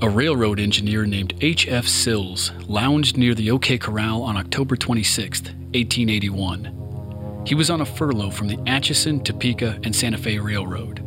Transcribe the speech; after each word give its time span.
A 0.00 0.08
railroad 0.08 0.60
engineer 0.60 1.06
named 1.06 1.34
H.F. 1.40 1.88
Sills 1.88 2.52
lounged 2.68 3.16
near 3.16 3.34
the 3.34 3.50
OK 3.50 3.78
Corral 3.78 4.22
on 4.22 4.36
October 4.36 4.76
26, 4.76 5.42
1881. 5.42 7.42
He 7.44 7.56
was 7.56 7.68
on 7.68 7.80
a 7.80 7.84
furlough 7.84 8.30
from 8.30 8.46
the 8.46 8.60
Atchison, 8.64 9.24
Topeka, 9.24 9.80
and 9.82 9.96
Santa 9.96 10.16
Fe 10.16 10.38
Railroad. 10.38 11.04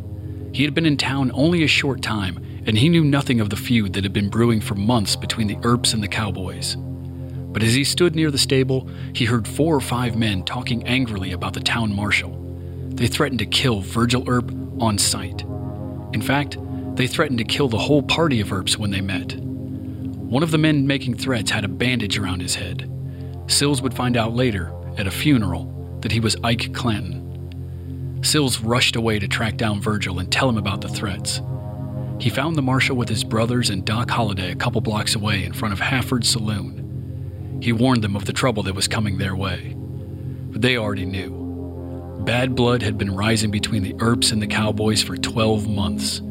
He 0.52 0.62
had 0.62 0.74
been 0.74 0.84
in 0.84 0.98
town 0.98 1.30
only 1.32 1.64
a 1.64 1.68
short 1.68 2.02
time, 2.02 2.36
and 2.66 2.76
he 2.76 2.90
knew 2.90 3.02
nothing 3.02 3.40
of 3.40 3.48
the 3.48 3.56
feud 3.56 3.94
that 3.94 4.04
had 4.04 4.12
been 4.12 4.28
brewing 4.28 4.60
for 4.60 4.74
months 4.74 5.16
between 5.16 5.46
the 5.46 5.58
Earps 5.62 5.94
and 5.94 6.02
the 6.02 6.08
Cowboys. 6.08 6.76
But 6.76 7.62
as 7.62 7.72
he 7.72 7.84
stood 7.84 8.14
near 8.14 8.30
the 8.30 8.36
stable, 8.36 8.90
he 9.14 9.24
heard 9.24 9.48
four 9.48 9.74
or 9.74 9.80
five 9.80 10.16
men 10.16 10.42
talking 10.42 10.86
angrily 10.86 11.32
about 11.32 11.54
the 11.54 11.60
town 11.60 11.96
marshal. 11.96 12.38
They 12.90 13.06
threatened 13.06 13.38
to 13.38 13.46
kill 13.46 13.80
Virgil 13.80 14.28
Earp 14.28 14.52
on 14.82 14.98
sight. 14.98 15.46
In 16.12 16.20
fact, 16.20 16.58
they 16.94 17.06
threatened 17.06 17.38
to 17.38 17.44
kill 17.44 17.68
the 17.68 17.78
whole 17.78 18.02
party 18.02 18.40
of 18.40 18.52
Earps 18.52 18.76
when 18.76 18.90
they 18.90 19.00
met. 19.00 19.34
One 19.36 20.42
of 20.42 20.50
the 20.50 20.58
men 20.58 20.86
making 20.86 21.16
threats 21.16 21.50
had 21.50 21.64
a 21.64 21.68
bandage 21.68 22.18
around 22.18 22.40
his 22.40 22.54
head. 22.54 22.90
Sills 23.46 23.82
would 23.82 23.94
find 23.94 24.16
out 24.16 24.34
later, 24.34 24.72
at 24.96 25.06
a 25.06 25.10
funeral, 25.10 25.98
that 26.00 26.12
he 26.12 26.20
was 26.20 26.36
Ike 26.42 26.72
Clanton. 26.72 28.20
Sills 28.22 28.60
rushed 28.60 28.96
away 28.96 29.18
to 29.18 29.28
track 29.28 29.56
down 29.56 29.80
Virgil 29.80 30.18
and 30.18 30.30
tell 30.30 30.48
him 30.48 30.58
about 30.58 30.80
the 30.80 30.88
threats. 30.88 31.40
He 32.20 32.30
found 32.30 32.56
the 32.56 32.62
marshal 32.62 32.96
with 32.96 33.08
his 33.08 33.24
brothers 33.24 33.68
and 33.68 33.84
Doc 33.84 34.08
Holliday 34.08 34.52
a 34.52 34.56
couple 34.56 34.80
blocks 34.80 35.14
away 35.14 35.44
in 35.44 35.52
front 35.52 35.74
of 35.74 35.80
Hafford's 35.80 36.28
saloon. 36.28 37.58
He 37.60 37.72
warned 37.72 38.02
them 38.02 38.16
of 38.16 38.26
the 38.26 38.32
trouble 38.32 38.62
that 38.64 38.74
was 38.74 38.88
coming 38.88 39.18
their 39.18 39.34
way. 39.34 39.74
But 40.50 40.62
they 40.62 40.76
already 40.76 41.04
knew. 41.04 42.20
Bad 42.24 42.54
blood 42.54 42.82
had 42.82 42.96
been 42.96 43.14
rising 43.14 43.50
between 43.50 43.82
the 43.82 43.94
Earps 43.98 44.30
and 44.30 44.40
the 44.40 44.46
Cowboys 44.46 45.02
for 45.02 45.16
12 45.16 45.68
months. 45.68 46.22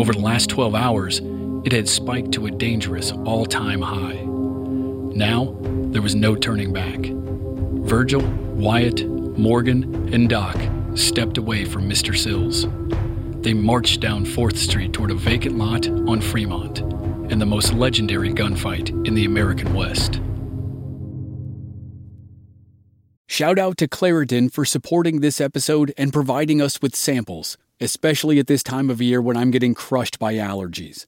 Over 0.00 0.14
the 0.14 0.20
last 0.20 0.48
12 0.48 0.74
hours, 0.74 1.20
it 1.62 1.72
had 1.72 1.86
spiked 1.86 2.32
to 2.32 2.46
a 2.46 2.50
dangerous 2.50 3.12
all 3.12 3.44
time 3.44 3.82
high. 3.82 4.22
Now, 5.14 5.54
there 5.92 6.00
was 6.00 6.14
no 6.14 6.34
turning 6.34 6.72
back. 6.72 7.00
Virgil, 7.86 8.22
Wyatt, 8.22 9.06
Morgan, 9.06 10.10
and 10.14 10.26
Doc 10.26 10.56
stepped 10.94 11.36
away 11.36 11.66
from 11.66 11.86
Mr. 11.86 12.16
Sills. 12.16 12.66
They 13.42 13.52
marched 13.52 14.00
down 14.00 14.24
4th 14.24 14.56
Street 14.56 14.94
toward 14.94 15.10
a 15.10 15.14
vacant 15.14 15.58
lot 15.58 15.86
on 15.86 16.22
Fremont 16.22 16.78
and 17.30 17.38
the 17.38 17.44
most 17.44 17.74
legendary 17.74 18.32
gunfight 18.32 19.06
in 19.06 19.12
the 19.12 19.26
American 19.26 19.74
West. 19.74 20.18
Shout 23.26 23.58
out 23.58 23.76
to 23.76 23.86
Claritin 23.86 24.50
for 24.50 24.64
supporting 24.64 25.20
this 25.20 25.42
episode 25.42 25.92
and 25.98 26.10
providing 26.10 26.62
us 26.62 26.80
with 26.80 26.96
samples 26.96 27.58
especially 27.80 28.38
at 28.38 28.46
this 28.46 28.62
time 28.62 28.90
of 28.90 29.00
year 29.00 29.20
when 29.22 29.36
I'm 29.36 29.50
getting 29.50 29.74
crushed 29.74 30.18
by 30.18 30.34
allergies. 30.34 31.06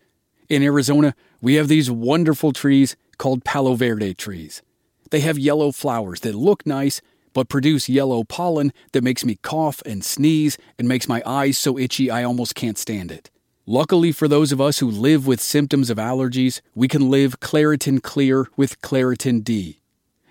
In 0.48 0.62
Arizona, 0.62 1.14
we 1.40 1.54
have 1.54 1.68
these 1.68 1.90
wonderful 1.90 2.52
trees 2.52 2.96
called 3.18 3.44
Palo 3.44 3.74
Verde 3.74 4.14
trees. 4.14 4.62
They 5.10 5.20
have 5.20 5.38
yellow 5.38 5.72
flowers 5.72 6.20
that 6.20 6.34
look 6.34 6.66
nice, 6.66 7.00
but 7.32 7.48
produce 7.48 7.88
yellow 7.88 8.24
pollen 8.24 8.72
that 8.92 9.04
makes 9.04 9.24
me 9.24 9.36
cough 9.42 9.82
and 9.86 10.04
sneeze 10.04 10.58
and 10.78 10.88
makes 10.88 11.08
my 11.08 11.22
eyes 11.24 11.58
so 11.58 11.78
itchy 11.78 12.10
I 12.10 12.24
almost 12.24 12.54
can't 12.54 12.78
stand 12.78 13.10
it. 13.10 13.30
Luckily 13.66 14.10
for 14.10 14.26
those 14.26 14.52
of 14.52 14.60
us 14.60 14.80
who 14.80 14.90
live 14.90 15.26
with 15.26 15.40
symptoms 15.40 15.88
of 15.88 15.98
allergies, 15.98 16.60
we 16.74 16.88
can 16.88 17.10
live 17.10 17.40
Claritin 17.40 18.02
Clear 18.02 18.48
with 18.56 18.80
Claritin 18.82 19.44
D. 19.44 19.80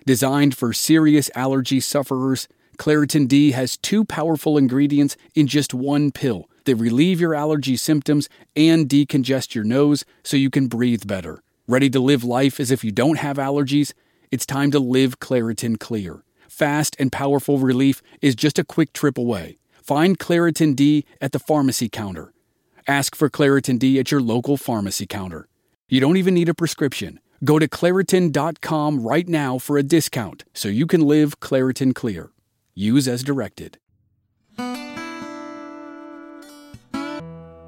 Designed 0.06 0.58
for 0.58 0.74
serious 0.74 1.30
allergy 1.36 1.80
sufferers, 1.80 2.48
Claritin 2.82 3.28
D 3.28 3.52
has 3.52 3.78
two 3.78 4.04
powerful 4.04 4.58
ingredients 4.58 5.16
in 5.36 5.46
just 5.46 5.72
one 5.72 6.10
pill 6.10 6.50
that 6.66 6.78
relieve 6.78 7.22
your 7.22 7.36
allergy 7.36 7.76
symptoms 7.76 8.28
and 8.56 8.90
decongest 8.90 9.54
your 9.54 9.64
nose 9.64 10.04
so 10.24 10.36
you 10.36 10.50
can 10.50 10.66
breathe 10.66 11.06
better. 11.06 11.44
Ready 11.68 11.92
to 11.92 12.00
live 12.00 12.24
life 12.24 12.60
as 12.60 12.72
if 12.72 12.84
you 12.84 12.92
don't 12.92 13.20
have 13.20 13.38
allergies? 13.38 13.94
It's 14.32 14.48
time 14.48 14.72
to 14.72 14.80
live 14.80 15.20
Claritin 15.20 15.80
Clear. 15.80 16.24
Fast 16.50 16.96
and 16.98 17.12
powerful 17.12 17.60
relief 17.60 18.02
is 18.20 18.34
just 18.34 18.58
a 18.58 18.64
quick 18.64 18.94
trip 18.94 19.16
away. 19.16 19.60
Find 19.84 20.18
Claritin 20.18 20.76
D 20.76 21.06
at 21.22 21.34
the 21.34 21.40
pharmacy 21.40 21.88
counter. 21.88 22.34
Ask 22.88 23.16
for 23.16 23.30
Claritin 23.30 23.78
D 23.78 24.00
at 24.00 24.10
your 24.10 24.22
local 24.22 24.58
pharmacy 24.58 25.06
counter. 25.06 25.48
You 25.88 26.00
don't 26.00 26.18
even 26.18 26.34
need 26.34 26.50
a 26.50 26.56
prescription. 26.56 27.20
Go 27.44 27.60
to 27.60 27.68
Claritin.com 27.68 29.02
right 29.02 29.28
now 29.28 29.60
for 29.60 29.78
a 29.78 29.84
discount 29.84 30.46
so 30.56 30.68
you 30.68 30.88
can 30.88 31.02
live 31.02 31.40
Claritin 31.40 31.94
Clear. 31.94 32.32
Use 32.74 33.08
as 33.08 33.22
directed. 33.22 33.80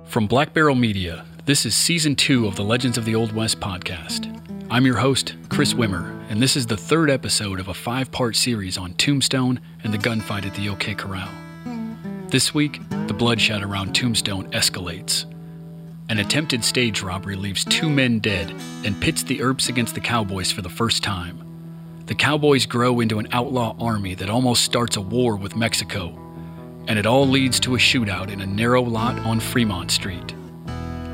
From 0.06 0.28
Black 0.28 0.54
Barrel 0.54 0.76
Media, 0.76 1.26
this 1.46 1.66
is 1.66 1.76
season 1.76 2.16
two 2.16 2.48
of 2.48 2.56
the 2.56 2.64
Legends 2.64 2.98
of 2.98 3.04
the 3.04 3.16
Old 3.16 3.34
West 3.34 3.60
podcast. 3.60 4.30
I'm 4.70 4.86
your 4.86 4.96
host, 4.96 5.34
Chris 5.50 5.74
Wimmer, 5.74 6.24
and 6.30 6.42
this 6.42 6.56
is 6.56 6.66
the 6.66 6.78
third 6.78 7.10
episode 7.10 7.60
of 7.60 7.68
a 7.68 7.74
five 7.74 8.12
part 8.12 8.38
series 8.38 8.78
on 8.78 8.94
Tombstone 8.94 9.60
and 9.84 9.94
the 9.94 9.98
gunfight 9.98 10.46
at 10.46 10.56
the 10.56 10.70
OK 10.70 10.96
Corral. 10.96 11.30
This 12.30 12.54
week, 12.54 12.80
the 13.08 13.14
bloodshed 13.14 13.62
around 13.62 13.94
Tombstone 13.94 14.50
escalates. 14.52 15.26
An 16.08 16.20
attempted 16.20 16.64
stage 16.64 17.02
robbery 17.02 17.36
leaves 17.36 17.66
two 17.66 17.90
men 17.90 18.20
dead 18.20 18.54
and 18.86 19.00
pits 19.02 19.24
the 19.24 19.42
Earps 19.42 19.68
against 19.68 19.96
the 19.96 20.02
Cowboys 20.02 20.52
for 20.52 20.62
the 20.62 20.70
first 20.70 21.04
time. 21.04 21.43
The 22.14 22.18
Cowboys 22.18 22.68
grow 22.68 23.00
into 23.00 23.18
an 23.18 23.28
outlaw 23.32 23.76
army 23.80 24.14
that 24.14 24.30
almost 24.30 24.64
starts 24.64 24.98
a 24.98 25.02
war 25.02 25.36
with 25.36 25.56
Mexico, 25.56 26.16
and 26.88 27.00
it 27.00 27.08
all 27.08 27.28
leads 27.28 27.60
to 27.62 27.74
a 27.74 27.80
shootout 27.80 28.32
in 28.32 28.40
a 28.40 28.46
narrow 28.46 28.84
lot 28.84 29.18
on 29.22 29.40
Fremont 29.40 29.90
Street. 29.90 30.36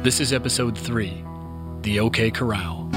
This 0.03 0.19
is 0.19 0.33
episode 0.33 0.77
3 0.77 1.23
The 1.83 2.01
OK 2.01 2.31
Corral. 2.31 2.91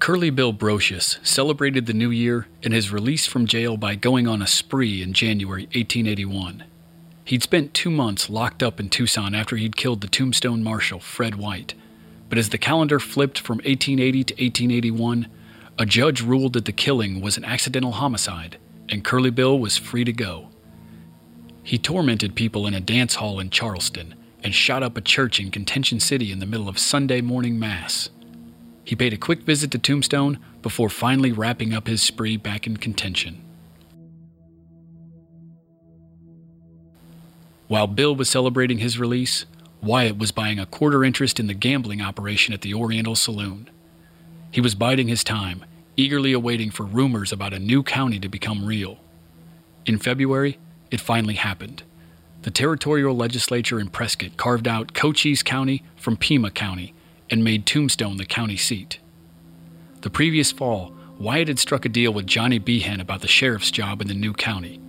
Curly 0.00 0.30
Bill 0.30 0.52
Brocius 0.52 1.24
celebrated 1.24 1.86
the 1.86 1.92
new 1.92 2.10
year 2.10 2.48
and 2.64 2.74
his 2.74 2.90
release 2.90 3.28
from 3.28 3.46
jail 3.46 3.76
by 3.76 3.94
going 3.94 4.26
on 4.26 4.42
a 4.42 4.48
spree 4.48 5.00
in 5.00 5.12
January 5.12 5.66
1881. 5.66 6.64
He'd 7.28 7.42
spent 7.42 7.74
two 7.74 7.90
months 7.90 8.30
locked 8.30 8.62
up 8.62 8.80
in 8.80 8.88
Tucson 8.88 9.34
after 9.34 9.56
he'd 9.56 9.76
killed 9.76 10.00
the 10.00 10.08
Tombstone 10.08 10.62
Marshal, 10.62 10.98
Fred 10.98 11.34
White. 11.34 11.74
But 12.30 12.38
as 12.38 12.48
the 12.48 12.56
calendar 12.56 12.98
flipped 12.98 13.38
from 13.38 13.58
1880 13.58 14.24
to 14.24 14.32
1881, 14.32 15.28
a 15.78 15.84
judge 15.84 16.22
ruled 16.22 16.54
that 16.54 16.64
the 16.64 16.72
killing 16.72 17.20
was 17.20 17.36
an 17.36 17.44
accidental 17.44 17.92
homicide, 17.92 18.56
and 18.88 19.04
Curly 19.04 19.28
Bill 19.28 19.58
was 19.58 19.76
free 19.76 20.04
to 20.04 20.12
go. 20.12 20.48
He 21.62 21.76
tormented 21.76 22.34
people 22.34 22.66
in 22.66 22.72
a 22.72 22.80
dance 22.80 23.16
hall 23.16 23.38
in 23.40 23.50
Charleston 23.50 24.14
and 24.42 24.54
shot 24.54 24.82
up 24.82 24.96
a 24.96 25.02
church 25.02 25.38
in 25.38 25.50
Contention 25.50 26.00
City 26.00 26.32
in 26.32 26.38
the 26.38 26.46
middle 26.46 26.66
of 26.66 26.78
Sunday 26.78 27.20
morning 27.20 27.58
Mass. 27.58 28.08
He 28.84 28.96
paid 28.96 29.12
a 29.12 29.18
quick 29.18 29.42
visit 29.42 29.70
to 29.72 29.78
Tombstone 29.78 30.38
before 30.62 30.88
finally 30.88 31.32
wrapping 31.32 31.74
up 31.74 31.88
his 31.88 32.00
spree 32.00 32.38
back 32.38 32.66
in 32.66 32.78
Contention. 32.78 33.44
While 37.68 37.86
Bill 37.86 38.16
was 38.16 38.30
celebrating 38.30 38.78
his 38.78 38.98
release, 38.98 39.44
Wyatt 39.82 40.16
was 40.16 40.32
buying 40.32 40.58
a 40.58 40.66
quarter 40.66 41.04
interest 41.04 41.38
in 41.38 41.46
the 41.46 41.54
gambling 41.54 42.00
operation 42.00 42.54
at 42.54 42.62
the 42.62 42.72
Oriental 42.72 43.14
Saloon. 43.14 43.68
He 44.50 44.62
was 44.62 44.74
biding 44.74 45.08
his 45.08 45.22
time, 45.22 45.64
eagerly 45.94 46.32
awaiting 46.32 46.70
for 46.70 46.84
rumors 46.84 47.30
about 47.30 47.52
a 47.52 47.58
new 47.58 47.82
county 47.82 48.18
to 48.20 48.28
become 48.28 48.64
real. 48.64 48.98
In 49.84 49.98
February, 49.98 50.58
it 50.90 51.00
finally 51.00 51.34
happened. 51.34 51.82
The 52.42 52.50
territorial 52.50 53.14
legislature 53.14 53.78
in 53.78 53.90
Prescott 53.90 54.38
carved 54.38 54.66
out 54.66 54.94
Cochise 54.94 55.42
County 55.42 55.82
from 55.94 56.16
Pima 56.16 56.50
County 56.50 56.94
and 57.28 57.44
made 57.44 57.66
Tombstone 57.66 58.16
the 58.16 58.24
county 58.24 58.56
seat. 58.56 58.98
The 60.00 60.10
previous 60.10 60.50
fall, 60.50 60.94
Wyatt 61.18 61.48
had 61.48 61.58
struck 61.58 61.84
a 61.84 61.90
deal 61.90 62.14
with 62.14 62.26
Johnny 62.26 62.58
Behan 62.58 63.00
about 63.00 63.20
the 63.20 63.28
sheriff's 63.28 63.70
job 63.70 64.00
in 64.00 64.08
the 64.08 64.14
new 64.14 64.32
county. 64.32 64.80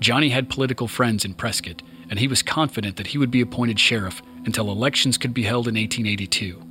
Johnny 0.00 0.30
had 0.30 0.50
political 0.50 0.88
friends 0.88 1.24
in 1.24 1.32
Prescott 1.32 1.82
and 2.10 2.18
he 2.18 2.28
was 2.28 2.42
confident 2.42 2.96
that 2.96 3.06
he 3.08 3.18
would 3.18 3.30
be 3.30 3.40
appointed 3.40 3.80
sheriff 3.80 4.20
until 4.44 4.70
elections 4.70 5.16
could 5.16 5.32
be 5.32 5.44
held 5.44 5.68
in 5.68 5.76
1882. 5.76 6.62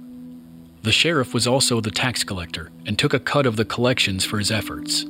The 0.83 0.91
sheriff 0.91 1.33
was 1.33 1.47
also 1.47 1.81
the 1.81 1.91
tax 1.91 2.23
collector 2.23 2.69
and 2.85 2.99
took 2.99 3.13
a 3.13 3.19
cut 3.19 3.45
of 3.45 3.55
the 3.55 3.65
collections 3.65 4.25
for 4.25 4.37
his 4.37 4.51
efforts. 4.51 5.03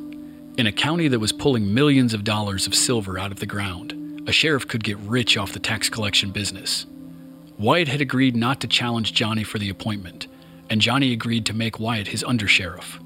In 0.58 0.68
a 0.68 0.72
county 0.72 1.08
that 1.08 1.20
was 1.20 1.31
pulling 1.31 1.74
millions 1.74 2.14
of 2.14 2.24
dollars 2.24 2.68
of 2.68 2.76
silver 2.76 3.18
out 3.18 3.31
of 3.31 3.40
the 3.40 3.46
ground, 3.46 4.24
a 4.28 4.31
sheriff 4.31 4.68
could 4.68 4.84
get 4.84 4.98
rich 5.00 5.38
off 5.38 5.54
the 5.54 5.60
tax 5.60 5.90
collection 5.90 6.32
business. 6.32 6.86
Wyatt 7.58 7.88
had 7.88 8.02
agreed 8.02 8.36
not 8.36 8.62
to 8.62 8.68
challenge 8.68 9.14
Johnny 9.14 9.44
for 9.44 9.58
the 9.58 9.70
appointment, 9.70 10.28
and 10.70 10.82
Johnny 10.82 11.12
agreed 11.12 11.46
to 11.48 11.54
make 11.54 11.80
Wyatt 11.80 12.08
his 12.08 12.24
undersheriff. 12.24 13.04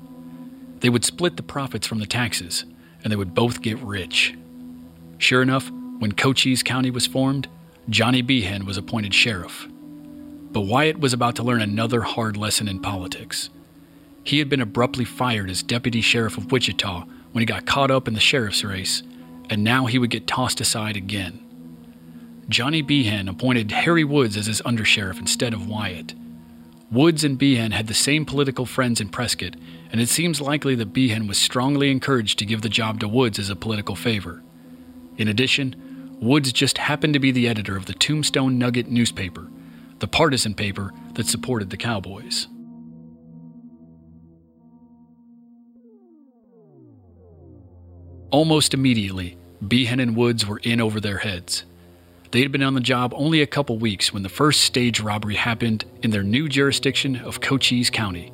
They 0.80 0.90
would 0.90 1.06
split 1.06 1.38
the 1.38 1.44
profits 1.44 1.88
from 1.88 2.00
the 2.00 2.06
taxes, 2.06 2.66
and 3.04 3.12
they 3.12 3.16
would 3.16 3.34
both 3.34 3.62
get 3.62 3.78
rich. 3.80 4.36
Sure 5.18 5.42
enough, 5.42 5.72
when 6.00 6.12
Cochise 6.12 6.64
County 6.64 6.92
was 6.92 7.08
formed, 7.08 7.48
Johnny 7.90 8.22
Behan 8.22 8.66
was 8.66 8.78
appointed 8.78 9.14
sheriff. 9.14 9.68
But 10.52 10.62
Wyatt 10.62 11.00
was 11.00 11.14
about 11.14 11.36
to 11.38 11.44
learn 11.44 11.62
another 11.62 12.02
hard 12.02 12.38
lesson 12.38 12.68
in 12.68 12.80
politics. 12.80 13.50
He 14.24 14.40
had 14.40 14.50
been 14.50 14.62
abruptly 14.62 15.06
fired 15.06 15.50
as 15.50 15.64
deputy 15.64 16.02
sheriff 16.02 16.38
of 16.38 16.52
Wichita 16.52 17.06
when 17.32 17.42
he 17.42 17.46
got 17.46 17.66
caught 17.66 17.92
up 17.92 18.08
in 18.08 18.14
the 18.14 18.20
sheriff's 18.20 18.64
race, 18.64 19.04
and 19.50 19.64
now 19.64 19.86
he 19.86 19.98
would 19.98 20.12
get 20.12 20.28
tossed 20.28 20.62
aside 20.62 20.96
again. 20.96 21.40
Johnny 22.50 22.82
Behan 22.82 23.28
appointed 23.28 23.72
Harry 23.72 24.04
Woods 24.04 24.38
as 24.38 24.46
his 24.46 24.62
undersheriff 24.62 25.20
instead 25.20 25.54
of 25.54 25.68
Wyatt. 25.68 26.14
Woods 26.92 27.24
and 27.24 27.38
Behan 27.38 27.72
had 27.72 27.88
the 27.88 27.94
same 27.94 28.26
political 28.26 28.66
friends 28.66 29.02
in 29.02 29.10
Prescott, 29.10 29.56
and 29.92 30.00
it 30.00 30.10
seems 30.10 30.40
likely 30.40 30.76
that 30.76 30.94
Behan 30.94 31.28
was 31.28 31.38
strongly 31.38 31.90
encouraged 31.90 32.38
to 32.40 32.46
give 32.46 32.62
the 32.62 32.70
job 32.70 33.00
to 33.00 33.08
Woods 33.08 33.40
as 33.40 33.50
a 33.50 33.56
political 33.56 33.96
favor. 33.96 34.44
In 35.18 35.28
addition, 35.28 36.18
Woods 36.20 36.54
just 36.54 36.78
happened 36.78 37.14
to 37.14 37.20
be 37.20 37.32
the 37.32 37.48
editor 37.48 37.76
of 37.76 37.86
the 37.86 37.94
Tombstone 37.94 38.58
Nugget 38.58 38.90
newspaper, 38.90 39.48
the 40.00 40.08
partisan 40.08 40.54
paper 40.54 40.92
that 41.14 41.28
supported 41.28 41.70
the 41.70 41.78
Cowboys. 41.78 42.48
Almost 48.32 48.74
immediately, 48.74 49.38
Behan 49.68 50.00
and 50.00 50.16
Woods 50.16 50.46
were 50.48 50.60
in 50.64 50.82
over 50.82 51.00
their 51.00 51.20
heads. 51.20 51.66
They 52.32 52.42
had 52.42 52.52
been 52.52 52.64
on 52.64 52.74
the 52.74 52.82
job 52.82 53.14
only 53.16 53.42
a 53.42 53.48
couple 53.48 53.78
weeks 53.78 54.12
when 54.12 54.24
the 54.24 54.30
first 54.30 54.62
stage 54.62 55.00
robbery 55.00 55.36
happened 55.36 55.86
in 56.02 56.10
their 56.10 56.24
new 56.24 56.50
jurisdiction 56.50 57.18
of 57.18 57.42
Cochise 57.42 57.92
County. 57.92 58.34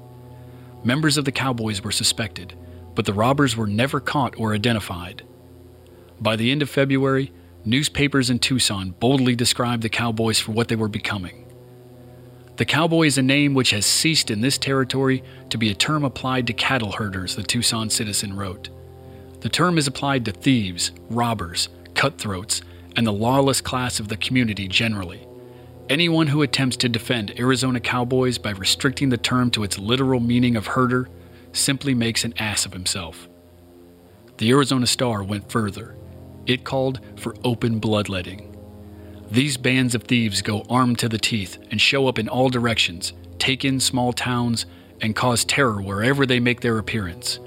Members 0.86 1.18
of 1.18 1.26
the 1.26 1.34
Cowboys 1.34 1.84
were 1.84 1.92
suspected, 1.92 2.54
but 2.96 3.06
the 3.06 3.14
robbers 3.14 3.58
were 3.58 3.68
never 3.68 4.00
caught 4.00 4.40
or 4.40 4.54
identified. 4.54 5.24
By 6.22 6.36
the 6.36 6.52
end 6.52 6.62
of 6.62 6.70
February, 6.70 7.32
newspapers 7.64 8.30
in 8.30 8.40
Tucson 8.40 8.92
boldly 9.00 9.36
described 9.36 9.84
the 9.84 9.90
Cowboys 9.90 10.40
for 10.40 10.52
what 10.52 10.68
they 10.68 10.76
were 10.76 10.90
becoming. 10.90 11.46
The 12.58 12.66
cowboy 12.66 13.04
is 13.04 13.18
a 13.18 13.22
name 13.22 13.54
which 13.54 13.70
has 13.70 13.86
ceased 13.86 14.30
in 14.30 14.42
this 14.42 14.58
territory 14.58 15.24
to 15.50 15.58
be 15.58 15.70
a 15.70 15.74
term 15.74 16.04
applied 16.04 16.46
to 16.48 16.54
cattle 16.54 16.92
herders, 16.92 17.38
the 17.38 17.44
Tucson 17.44 17.90
Citizen 17.90 18.36
wrote. 18.36 18.70
The 19.40 19.48
term 19.48 19.78
is 19.78 19.88
applied 19.88 20.26
to 20.26 20.34
thieves, 20.34 20.92
robbers, 21.10 21.70
cutthroats, 21.94 22.62
and 22.98 23.08
the 23.08 23.14
lawless 23.14 23.62
class 23.62 24.02
of 24.02 24.10
the 24.10 24.18
community 24.18 24.68
generally. 24.68 25.26
Anyone 25.90 26.28
who 26.28 26.42
attempts 26.42 26.76
to 26.78 26.90
defend 26.90 27.40
Arizona 27.40 27.80
cowboys 27.80 28.38
by 28.38 28.52
restricting 28.52 29.08
the 29.08 29.18
term 29.18 29.52
to 29.52 29.64
its 29.64 29.80
literal 29.80 30.20
meaning 30.20 30.58
of 30.58 30.68
herder 30.68 31.08
simply 31.54 31.94
makes 31.94 32.26
an 32.26 32.34
ass 32.38 32.66
of 32.66 32.74
himself. 32.74 33.30
The 34.38 34.50
Arizona 34.52 34.86
Star 34.86 35.24
went 35.24 35.50
further. 35.50 35.96
It 36.46 36.64
called 36.64 37.00
for 37.16 37.36
open 37.44 37.80
bloodletting. 37.80 38.56
These 39.32 39.58
bands 39.58 39.94
of 39.94 40.04
thieves 40.04 40.42
go 40.42 40.66
armed 40.70 41.00
to 41.00 41.10
the 41.10 41.20
teeth 41.20 41.58
and 41.70 41.80
show 41.80 42.08
up 42.08 42.18
in 42.18 42.28
all 42.28 42.50
directions, 42.50 43.14
take 43.38 43.64
in 43.64 43.80
small 43.80 44.12
towns, 44.12 44.66
and 45.02 45.16
cause 45.16 45.46
terror 45.46 45.82
wherever 45.82 46.26
they 46.26 46.40
make 46.40 46.62
their 46.62 46.78
appearance. 46.78 47.40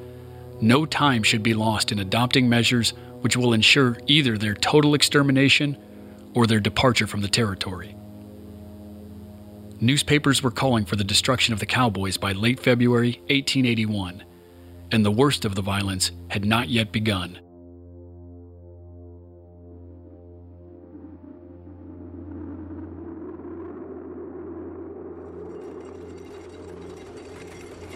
No 0.61 0.87
time 0.87 1.25
should 1.25 1.43
be 1.43 1.55
lost 1.55 1.91
in 1.91 1.99
adopting 1.99 2.49
measures 2.49 2.94
which 3.21 3.37
will 3.37 3.53
ensure 3.53 3.99
either 4.06 4.39
their 4.39 4.55
total 4.55 4.95
extermination 4.95 5.77
or 6.35 6.47
their 6.47 6.61
departure 6.61 7.06
from 7.06 7.21
the 7.21 7.29
territory. 7.29 7.97
Newspapers 9.81 10.43
were 10.43 10.50
calling 10.53 10.85
for 10.85 10.95
the 10.95 11.05
destruction 11.05 11.53
of 11.53 11.59
the 11.59 11.67
cowboys 11.67 12.17
by 12.17 12.31
late 12.31 12.61
February 12.61 13.21
1881, 13.29 14.23
and 14.93 15.05
the 15.05 15.11
worst 15.11 15.45
of 15.45 15.56
the 15.56 15.62
violence 15.62 16.12
had 16.29 16.45
not 16.45 16.69
yet 16.69 16.93
begun. 16.93 17.41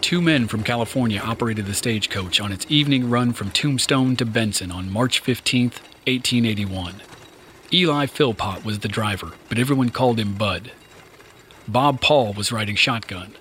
Two 0.07 0.23
men 0.23 0.47
from 0.47 0.63
California 0.63 1.19
operated 1.19 1.67
the 1.67 1.75
stagecoach 1.75 2.41
on 2.41 2.53
its 2.53 2.65
evening 2.69 3.11
run 3.11 3.33
from 3.33 3.51
Tombstone 3.51 4.15
to 4.15 4.25
Benson 4.25 4.71
on 4.71 4.89
March 4.89 5.19
15, 5.19 5.71
1881. 6.07 7.03
Eli 7.73 8.07
Philpott 8.07 8.65
was 8.65 8.79
the 8.79 8.87
driver, 8.87 9.33
but 9.49 9.59
everyone 9.59 9.89
called 9.89 10.21
him 10.21 10.35
Bud. 10.35 10.71
Bob 11.67 12.01
Paul 12.01 12.33
was 12.35 12.53
riding 12.53 12.77
shotgun. 12.77 13.35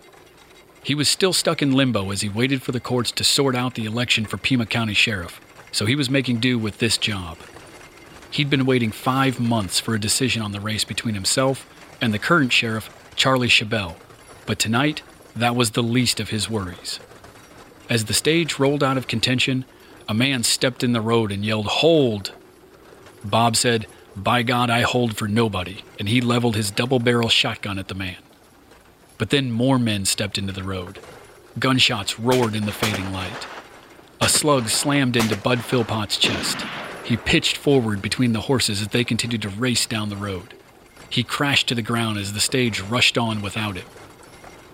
He 0.82 0.96
was 0.96 1.08
still 1.08 1.34
stuck 1.34 1.62
in 1.62 1.72
limbo 1.72 2.10
as 2.10 2.22
he 2.22 2.30
waited 2.30 2.64
for 2.64 2.72
the 2.72 2.80
courts 2.80 3.12
to 3.12 3.24
sort 3.24 3.56
out 3.56 3.76
the 3.76 3.86
election 3.86 4.26
for 4.26 4.38
Pima 4.38 4.66
County 4.66 4.96
Sheriff, 4.96 5.40
so 5.72 5.86
he 5.86 5.96
was 5.96 6.10
making 6.10 6.40
do 6.40 6.58
with 6.58 6.80
this 6.80 6.98
job. 6.98 7.38
He'd 8.32 8.50
been 8.50 8.66
waiting 8.66 8.92
five 8.92 9.40
months 9.40 9.80
for 9.80 9.94
a 9.94 10.00
decision 10.00 10.42
on 10.42 10.52
the 10.52 10.60
race 10.60 10.84
between 10.84 11.14
himself 11.14 11.70
and 12.02 12.12
the 12.12 12.18
current 12.18 12.52
sheriff, 12.52 12.90
Charlie 13.16 13.50
Shibell, 13.50 13.98
but 14.48 14.58
tonight 14.58 15.04
that 15.36 15.56
was 15.56 15.72
the 15.72 15.84
least 15.84 16.20
of 16.20 16.30
his 16.30 16.50
worries. 16.50 17.00
As 17.90 18.06
the 18.06 18.14
stage 18.14 18.58
rolled 18.58 18.84
out 18.84 18.98
of 18.98 19.08
contention, 19.08 19.66
a 20.08 20.14
man 20.14 20.44
stepped 20.44 20.84
in 20.84 20.94
the 20.94 21.02
road 21.02 21.32
and 21.32 21.44
yelled, 21.44 21.68
Hold! 21.68 22.32
Bob 23.24 23.56
said, 23.56 23.88
By 24.16 24.44
God, 24.44 24.70
I 24.70 24.82
hold 24.82 25.18
for 25.18 25.28
nobody, 25.28 25.84
and 26.00 26.10
he 26.10 26.22
leveled 26.22 26.56
his 26.56 26.72
double 26.72 27.00
barrel 27.00 27.30
shotgun 27.30 27.78
at 27.80 27.88
the 27.88 27.96
man. 27.96 28.18
But 29.18 29.30
then 29.30 29.52
more 29.52 29.80
men 29.80 30.06
stepped 30.06 30.38
into 30.38 30.54
the 30.54 30.64
road. 30.64 31.00
Gunshots 31.58 32.20
roared 32.20 32.56
in 32.56 32.66
the 32.66 32.72
fading 32.72 33.12
light. 33.12 33.48
A 34.22 34.30
slug 34.30 34.70
slammed 34.70 35.16
into 35.16 35.38
Bud 35.38 35.64
Philpott's 35.64 36.18
chest. 36.18 36.66
He 37.04 37.18
pitched 37.18 37.58
forward 37.58 38.02
between 38.02 38.34
the 38.34 38.42
horses 38.42 38.82
as 38.82 38.88
they 38.90 39.04
continued 39.04 39.44
to 39.44 39.50
race 39.50 39.86
down 39.86 40.10
the 40.10 40.16
road. 40.16 40.54
He 41.10 41.24
crashed 41.24 41.68
to 41.68 41.76
the 41.76 41.82
ground 41.82 42.18
as 42.18 42.34
the 42.34 42.40
stage 42.40 42.82
rushed 42.82 43.18
on 43.18 43.42
without 43.42 43.78
him. 43.78 43.86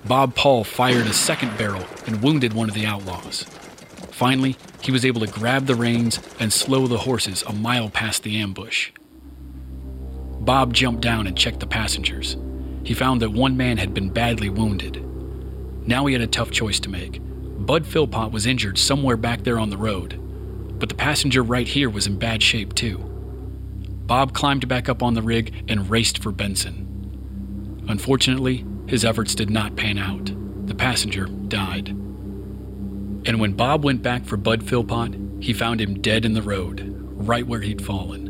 Bob 0.05 0.36
Paul 0.36 0.63
fired 0.63 1.08
a 1.08 1.13
second 1.13 1.58
barrel 1.58 1.86
and 2.05 2.22
wounded 2.22 2.53
one 2.53 2.70
of 2.70 2.75
the 2.75 2.86
outlaws. 2.86 3.43
Finally, 4.12 4.55
he 4.81 4.91
was 4.91 5.05
able 5.05 5.22
to 5.22 5.27
grab 5.27 5.67
the 5.67 5.75
reins 5.75 6.20
and 6.39 6.51
slow 6.51 6.88
the 6.88 7.00
horses 7.00 7.43
a 7.43 7.53
mile 7.53 7.89
past 7.89 8.24
the 8.24 8.39
ambush. 8.39 8.91
Bob 10.39 10.74
jumped 10.74 11.01
down 11.01 11.27
and 11.27 11.38
checked 11.38 11.60
the 11.60 11.67
passengers. 11.67 12.36
He 12.84 12.96
found 12.96 13.22
that 13.22 13.31
one 13.31 13.55
man 13.58 13.77
had 13.77 13.93
been 13.93 14.10
badly 14.10 14.50
wounded. 14.50 15.05
Now 15.88 16.08
he 16.08 16.13
had 16.13 16.22
a 16.22 16.27
tough 16.27 16.51
choice 16.51 16.79
to 16.81 16.89
make. 16.89 17.20
Bud 17.22 17.86
Philpott 17.86 18.31
was 18.31 18.48
injured 18.48 18.79
somewhere 18.79 19.17
back 19.17 19.43
there 19.43 19.60
on 19.60 19.70
the 19.70 19.77
road, 19.77 20.20
but 20.79 20.89
the 20.89 20.96
passenger 20.96 21.43
right 21.43 21.67
here 21.67 21.91
was 21.91 22.08
in 22.08 22.17
bad 22.17 22.41
shape 22.41 22.74
too. 22.74 22.98
Bob 24.08 24.34
climbed 24.34 24.67
back 24.67 24.89
up 24.89 25.03
on 25.03 25.13
the 25.13 25.22
rig 25.22 25.53
and 25.67 25.89
raced 25.89 26.24
for 26.24 26.31
Benson. 26.31 27.86
Unfortunately, 27.88 28.65
his 28.91 29.03
efforts 29.05 29.33
did 29.33 29.50
not 29.50 29.77
pan 29.77 29.98
out. 29.98 30.29
The 30.67 30.75
passenger 30.75 31.25
died. 31.25 31.88
And 33.25 33.39
when 33.39 33.53
Bob 33.53 33.86
went 33.86 34.03
back 34.03 34.25
for 34.25 34.36
Bud 34.36 34.67
Philpott, 34.67 35.15
he 35.39 35.53
found 35.53 35.79
him 35.79 36.01
dead 36.01 36.25
in 36.25 36.33
the 36.33 36.41
road, 36.41 36.83
right 37.13 37.48
where 37.48 37.62
he'd 37.62 37.81
fallen. 37.81 38.27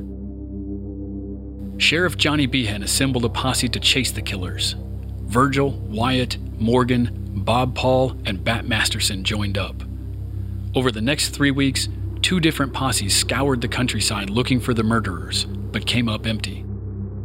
Sheriff 1.79 2.15
Johnny 2.15 2.45
Behan 2.45 2.83
assembled 2.83 3.25
a 3.25 3.29
posse 3.29 3.69
to 3.69 3.79
chase 3.79 4.11
the 4.11 4.21
killers. 4.21 4.75
Virgil, 5.23 5.71
Wyatt, 5.71 6.37
Morgan, 6.61 7.09
Bob 7.37 7.73
Paul, 7.73 8.15
and 8.25 8.43
Bat 8.43 8.67
Masterson 8.67 9.23
joined 9.23 9.57
up. 9.57 9.81
Over 10.75 10.91
the 10.91 11.01
next 11.01 11.29
three 11.29 11.49
weeks, 11.49 11.89
two 12.21 12.39
different 12.39 12.71
posses 12.71 13.17
scoured 13.17 13.61
the 13.61 13.67
countryside 13.67 14.29
looking 14.29 14.59
for 14.59 14.75
the 14.75 14.83
murderers, 14.83 15.45
but 15.45 15.87
came 15.87 16.07
up 16.07 16.27
empty. 16.27 16.63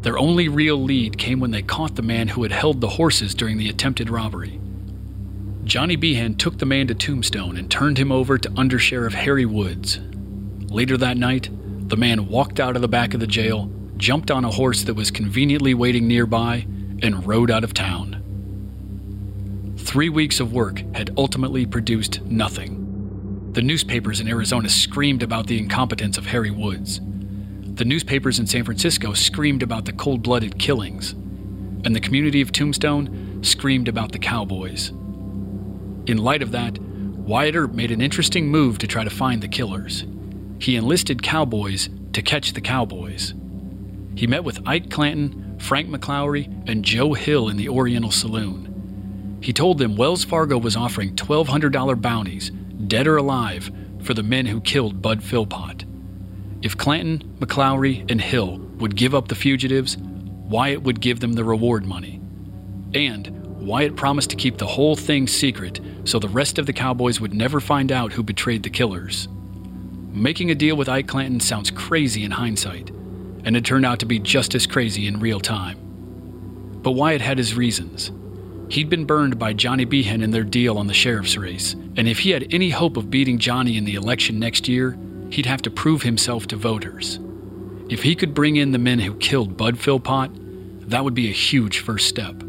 Their 0.02 0.18
only 0.18 0.48
real 0.48 0.82
lead 0.82 1.18
came 1.18 1.40
when 1.40 1.50
they 1.50 1.62
caught 1.62 1.96
the 1.96 2.02
man 2.02 2.28
who 2.28 2.42
had 2.42 2.52
held 2.52 2.80
the 2.80 2.88
horses 2.88 3.34
during 3.34 3.58
the 3.58 3.68
attempted 3.68 4.10
robbery. 4.10 4.60
Johnny 5.64 5.96
Behan 5.96 6.36
took 6.36 6.58
the 6.58 6.66
man 6.66 6.86
to 6.86 6.94
Tombstone 6.94 7.56
and 7.56 7.68
turned 7.68 7.98
him 7.98 8.12
over 8.12 8.38
to 8.38 8.52
Under 8.56 8.78
Sheriff 8.78 9.14
Harry 9.14 9.46
Woods. 9.46 9.98
Later 10.68 10.96
that 10.96 11.16
night, 11.16 11.48
the 11.88 11.96
man 11.96 12.28
walked 12.28 12.60
out 12.60 12.76
of 12.76 12.82
the 12.82 12.88
back 12.88 13.14
of 13.14 13.20
the 13.20 13.26
jail, 13.26 13.70
jumped 13.96 14.30
on 14.30 14.44
a 14.44 14.50
horse 14.50 14.84
that 14.84 14.94
was 14.94 15.10
conveniently 15.10 15.74
waiting 15.74 16.06
nearby, 16.06 16.66
and 17.02 17.26
rode 17.26 17.50
out 17.50 17.64
of 17.64 17.74
town. 17.74 18.22
Three 19.76 20.08
weeks 20.08 20.40
of 20.40 20.52
work 20.52 20.82
had 20.94 21.12
ultimately 21.16 21.66
produced 21.66 22.22
nothing. 22.22 23.50
The 23.52 23.62
newspapers 23.62 24.20
in 24.20 24.28
Arizona 24.28 24.68
screamed 24.68 25.22
about 25.22 25.46
the 25.46 25.58
incompetence 25.58 26.18
of 26.18 26.26
Harry 26.26 26.50
Woods. 26.50 27.00
The 27.76 27.84
newspapers 27.84 28.38
in 28.38 28.46
San 28.46 28.64
Francisco 28.64 29.12
screamed 29.12 29.62
about 29.62 29.84
the 29.84 29.92
cold 29.92 30.22
blooded 30.22 30.58
killings. 30.58 31.12
And 31.12 31.94
the 31.94 32.00
community 32.00 32.40
of 32.40 32.50
Tombstone 32.50 33.44
screamed 33.44 33.86
about 33.86 34.12
the 34.12 34.18
cowboys. 34.18 34.88
In 36.06 36.16
light 36.16 36.40
of 36.40 36.52
that, 36.52 36.78
Wyatt 36.78 37.54
Earp 37.54 37.74
made 37.74 37.90
an 37.90 38.00
interesting 38.00 38.48
move 38.48 38.78
to 38.78 38.86
try 38.86 39.04
to 39.04 39.10
find 39.10 39.42
the 39.42 39.48
killers. 39.48 40.06
He 40.58 40.74
enlisted 40.74 41.22
cowboys 41.22 41.90
to 42.14 42.22
catch 42.22 42.54
the 42.54 42.62
cowboys. 42.62 43.34
He 44.14 44.26
met 44.26 44.42
with 44.42 44.66
Ike 44.66 44.88
Clanton, 44.88 45.58
Frank 45.58 45.90
McLaury, 45.90 46.46
and 46.66 46.82
Joe 46.82 47.12
Hill 47.12 47.50
in 47.50 47.58
the 47.58 47.68
Oriental 47.68 48.10
Saloon. 48.10 49.38
He 49.42 49.52
told 49.52 49.76
them 49.76 49.96
Wells 49.96 50.24
Fargo 50.24 50.56
was 50.56 50.76
offering 50.76 51.14
$1,200 51.14 52.00
bounties, 52.00 52.50
dead 52.86 53.06
or 53.06 53.18
alive, 53.18 53.70
for 54.00 54.14
the 54.14 54.22
men 54.22 54.46
who 54.46 54.62
killed 54.62 55.02
Bud 55.02 55.22
Philpott. 55.22 55.84
If 56.66 56.76
Clanton, 56.76 57.22
McLaury, 57.38 58.10
and 58.10 58.20
Hill 58.20 58.58
would 58.78 58.96
give 58.96 59.14
up 59.14 59.28
the 59.28 59.36
fugitives, 59.36 59.96
Wyatt 59.96 60.82
would 60.82 61.00
give 61.00 61.20
them 61.20 61.34
the 61.34 61.44
reward 61.44 61.86
money. 61.86 62.20
And 62.92 63.28
Wyatt 63.64 63.94
promised 63.94 64.30
to 64.30 64.36
keep 64.36 64.58
the 64.58 64.66
whole 64.66 64.96
thing 64.96 65.28
secret 65.28 65.80
so 66.02 66.18
the 66.18 66.26
rest 66.26 66.58
of 66.58 66.66
the 66.66 66.72
Cowboys 66.72 67.20
would 67.20 67.32
never 67.32 67.60
find 67.60 67.92
out 67.92 68.12
who 68.12 68.24
betrayed 68.24 68.64
the 68.64 68.70
killers. 68.70 69.28
Making 70.10 70.50
a 70.50 70.56
deal 70.56 70.76
with 70.76 70.88
Ike 70.88 71.06
Clanton 71.06 71.38
sounds 71.38 71.70
crazy 71.70 72.24
in 72.24 72.32
hindsight, 72.32 72.90
and 73.44 73.56
it 73.56 73.64
turned 73.64 73.86
out 73.86 74.00
to 74.00 74.06
be 74.06 74.18
just 74.18 74.52
as 74.56 74.66
crazy 74.66 75.06
in 75.06 75.20
real 75.20 75.38
time. 75.38 75.78
But 76.82 76.92
Wyatt 76.92 77.20
had 77.20 77.38
his 77.38 77.54
reasons. 77.54 78.10
He'd 78.70 78.90
been 78.90 79.04
burned 79.04 79.38
by 79.38 79.52
Johnny 79.52 79.84
Behan 79.84 80.20
in 80.20 80.32
their 80.32 80.42
deal 80.42 80.78
on 80.78 80.88
the 80.88 80.94
sheriff's 80.94 81.36
race, 81.36 81.74
and 81.96 82.08
if 82.08 82.18
he 82.18 82.30
had 82.30 82.52
any 82.52 82.70
hope 82.70 82.96
of 82.96 83.08
beating 83.08 83.38
Johnny 83.38 83.76
in 83.76 83.84
the 83.84 83.94
election 83.94 84.40
next 84.40 84.66
year, 84.66 84.98
he'd 85.30 85.46
have 85.46 85.62
to 85.62 85.70
prove 85.70 86.02
himself 86.02 86.46
to 86.48 86.56
voters. 86.56 87.18
If 87.88 88.02
he 88.02 88.14
could 88.14 88.34
bring 88.34 88.56
in 88.56 88.72
the 88.72 88.78
men 88.78 88.98
who 88.98 89.14
killed 89.16 89.56
Bud 89.56 89.78
Philpott, 89.78 90.30
that 90.88 91.04
would 91.04 91.14
be 91.14 91.28
a 91.28 91.32
huge 91.32 91.80
first 91.80 92.08
step. 92.08 92.42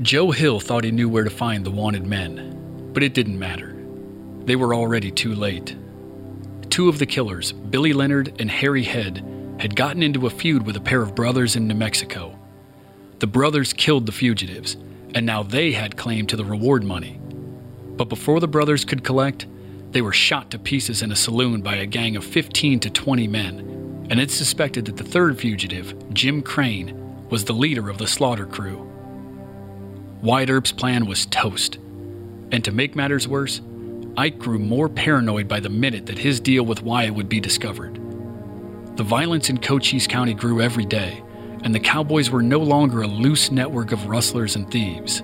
Joe 0.00 0.30
Hill 0.30 0.58
thought 0.58 0.84
he 0.84 0.90
knew 0.90 1.08
where 1.08 1.24
to 1.24 1.30
find 1.30 1.64
the 1.64 1.70
wanted 1.70 2.06
men, 2.06 2.90
but 2.92 3.02
it 3.02 3.14
didn't 3.14 3.38
matter. 3.38 3.76
They 4.44 4.56
were 4.56 4.74
already 4.74 5.10
too 5.10 5.34
late. 5.34 5.76
Two 6.70 6.88
of 6.88 6.98
the 6.98 7.06
killers, 7.06 7.52
Billy 7.52 7.92
Leonard 7.92 8.34
and 8.40 8.50
Harry 8.50 8.82
Head, 8.82 9.24
had 9.60 9.76
gotten 9.76 10.02
into 10.02 10.26
a 10.26 10.30
feud 10.30 10.66
with 10.66 10.76
a 10.76 10.80
pair 10.80 11.02
of 11.02 11.14
brothers 11.14 11.54
in 11.54 11.68
New 11.68 11.74
Mexico. 11.74 12.36
The 13.20 13.26
brothers 13.28 13.72
killed 13.72 14.06
the 14.06 14.12
fugitives, 14.12 14.76
and 15.14 15.24
now 15.24 15.44
they 15.44 15.72
had 15.72 15.96
claim 15.96 16.26
to 16.26 16.36
the 16.36 16.44
reward 16.44 16.82
money. 16.82 17.20
But 17.96 18.08
before 18.08 18.40
the 18.40 18.48
brothers 18.48 18.84
could 18.84 19.04
collect, 19.04 19.46
they 19.92 20.02
were 20.02 20.12
shot 20.12 20.50
to 20.50 20.58
pieces 20.58 21.02
in 21.02 21.12
a 21.12 21.16
saloon 21.16 21.60
by 21.60 21.76
a 21.76 21.86
gang 21.86 22.16
of 22.16 22.24
15 22.24 22.80
to 22.80 22.90
20 22.90 23.28
men, 23.28 24.06
and 24.10 24.18
it's 24.18 24.34
suspected 24.34 24.86
that 24.86 24.96
the 24.96 25.04
third 25.04 25.38
fugitive, 25.38 25.94
Jim 26.12 26.42
Crane, 26.42 26.98
was 27.28 27.44
the 27.44 27.52
leader 27.52 27.88
of 27.88 27.98
the 27.98 28.06
slaughter 28.06 28.46
crew. 28.46 28.88
Wyatt 30.22 30.50
Earp's 30.50 30.72
plan 30.72 31.06
was 31.06 31.26
toast. 31.26 31.78
And 32.52 32.64
to 32.64 32.72
make 32.72 32.94
matters 32.94 33.26
worse, 33.26 33.60
Ike 34.16 34.38
grew 34.38 34.58
more 34.58 34.88
paranoid 34.88 35.48
by 35.48 35.60
the 35.60 35.70
minute 35.70 36.06
that 36.06 36.18
his 36.18 36.38
deal 36.38 36.64
with 36.64 36.82
Wyatt 36.82 37.14
would 37.14 37.28
be 37.28 37.40
discovered. 37.40 37.98
The 38.96 39.02
violence 39.02 39.48
in 39.48 39.58
Cochise 39.58 40.06
County 40.06 40.34
grew 40.34 40.60
every 40.60 40.84
day, 40.84 41.22
and 41.64 41.74
the 41.74 41.80
Cowboys 41.80 42.30
were 42.30 42.42
no 42.42 42.58
longer 42.58 43.02
a 43.02 43.06
loose 43.06 43.50
network 43.50 43.90
of 43.90 44.06
rustlers 44.06 44.54
and 44.54 44.70
thieves. 44.70 45.22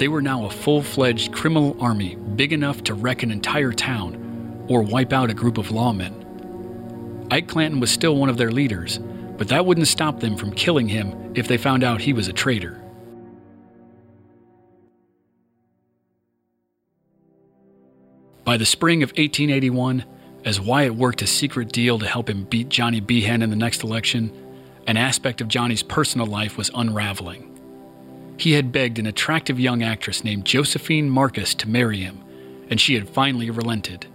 They 0.00 0.08
were 0.08 0.22
now 0.22 0.46
a 0.46 0.50
full 0.50 0.80
fledged 0.80 1.30
criminal 1.30 1.76
army 1.78 2.14
big 2.14 2.54
enough 2.54 2.82
to 2.84 2.94
wreck 2.94 3.22
an 3.22 3.30
entire 3.30 3.70
town 3.70 4.64
or 4.66 4.80
wipe 4.80 5.12
out 5.12 5.28
a 5.28 5.34
group 5.34 5.58
of 5.58 5.66
lawmen. 5.66 7.28
Ike 7.30 7.48
Clanton 7.48 7.80
was 7.80 7.90
still 7.90 8.16
one 8.16 8.30
of 8.30 8.38
their 8.38 8.50
leaders, 8.50 8.98
but 9.36 9.48
that 9.48 9.66
wouldn't 9.66 9.88
stop 9.88 10.20
them 10.20 10.38
from 10.38 10.52
killing 10.52 10.88
him 10.88 11.34
if 11.34 11.48
they 11.48 11.58
found 11.58 11.84
out 11.84 12.00
he 12.00 12.14
was 12.14 12.28
a 12.28 12.32
traitor. 12.32 12.80
By 18.44 18.56
the 18.56 18.64
spring 18.64 19.02
of 19.02 19.10
1881, 19.10 20.06
as 20.46 20.58
Wyatt 20.58 20.94
worked 20.94 21.20
a 21.20 21.26
secret 21.26 21.72
deal 21.72 21.98
to 21.98 22.06
help 22.06 22.30
him 22.30 22.44
beat 22.44 22.70
Johnny 22.70 23.00
Behan 23.00 23.42
in 23.42 23.50
the 23.50 23.54
next 23.54 23.84
election, 23.84 24.32
an 24.86 24.96
aspect 24.96 25.42
of 25.42 25.48
Johnny's 25.48 25.82
personal 25.82 26.26
life 26.26 26.56
was 26.56 26.70
unraveling. 26.74 27.59
He 28.40 28.52
had 28.52 28.72
begged 28.72 28.98
an 28.98 29.06
attractive 29.06 29.60
young 29.60 29.82
actress 29.82 30.24
named 30.24 30.46
Josephine 30.46 31.10
Marcus 31.10 31.54
to 31.56 31.68
marry 31.68 31.98
him, 31.98 32.24
and 32.70 32.80
she 32.80 32.94
had 32.94 33.06
finally 33.06 33.50
relented. 33.50 34.06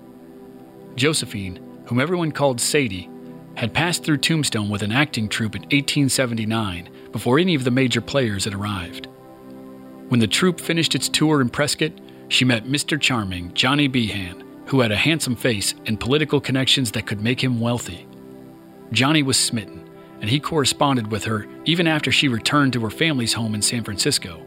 Josephine, 0.96 1.60
whom 1.86 2.00
everyone 2.00 2.32
called 2.32 2.60
Sadie, 2.60 3.08
had 3.54 3.72
passed 3.72 4.04
through 4.04 4.18
Tombstone 4.18 4.70
with 4.70 4.82
an 4.82 4.92
acting 4.92 5.30
troupe 5.30 5.56
in 5.56 5.62
1879 5.62 6.90
before 7.12 7.38
any 7.38 7.54
of 7.54 7.66
the 7.66 7.70
major 7.70 8.02
players 8.02 8.46
had 8.46 8.56
arrived. 8.56 9.08
When 10.08 10.20
the 10.20 10.28
troupe 10.28 10.60
finished 10.60 10.96
its 10.96 11.08
tour 11.08 11.40
in 11.40 11.50
Prescott, 11.50 11.92
she 12.28 12.46
met 12.46 12.66
Mr. 12.66 13.00
Charming, 13.00 13.54
Johnny 13.54 13.88
Behan, 13.88 14.44
who 14.66 14.80
had 14.80 14.92
a 14.92 14.98
handsome 14.98 15.36
face 15.36 15.76
and 15.86 16.00
political 16.00 16.42
connections 16.42 16.94
that 16.94 17.06
could 17.06 17.22
make 17.22 17.44
him 17.44 17.60
wealthy. 17.60 18.08
Johnny 18.92 19.22
was 19.22 19.38
smitten, 19.38 19.85
and 20.22 20.30
he 20.30 20.40
corresponded 20.40 21.12
with 21.12 21.26
her 21.26 21.48
even 21.66 21.88
after 21.88 22.12
she 22.12 22.28
returned 22.28 22.74
to 22.74 22.82
her 22.82 22.90
family's 22.90 23.34
home 23.34 23.56
in 23.56 23.62
San 23.62 23.84
Francisco. 23.84 24.42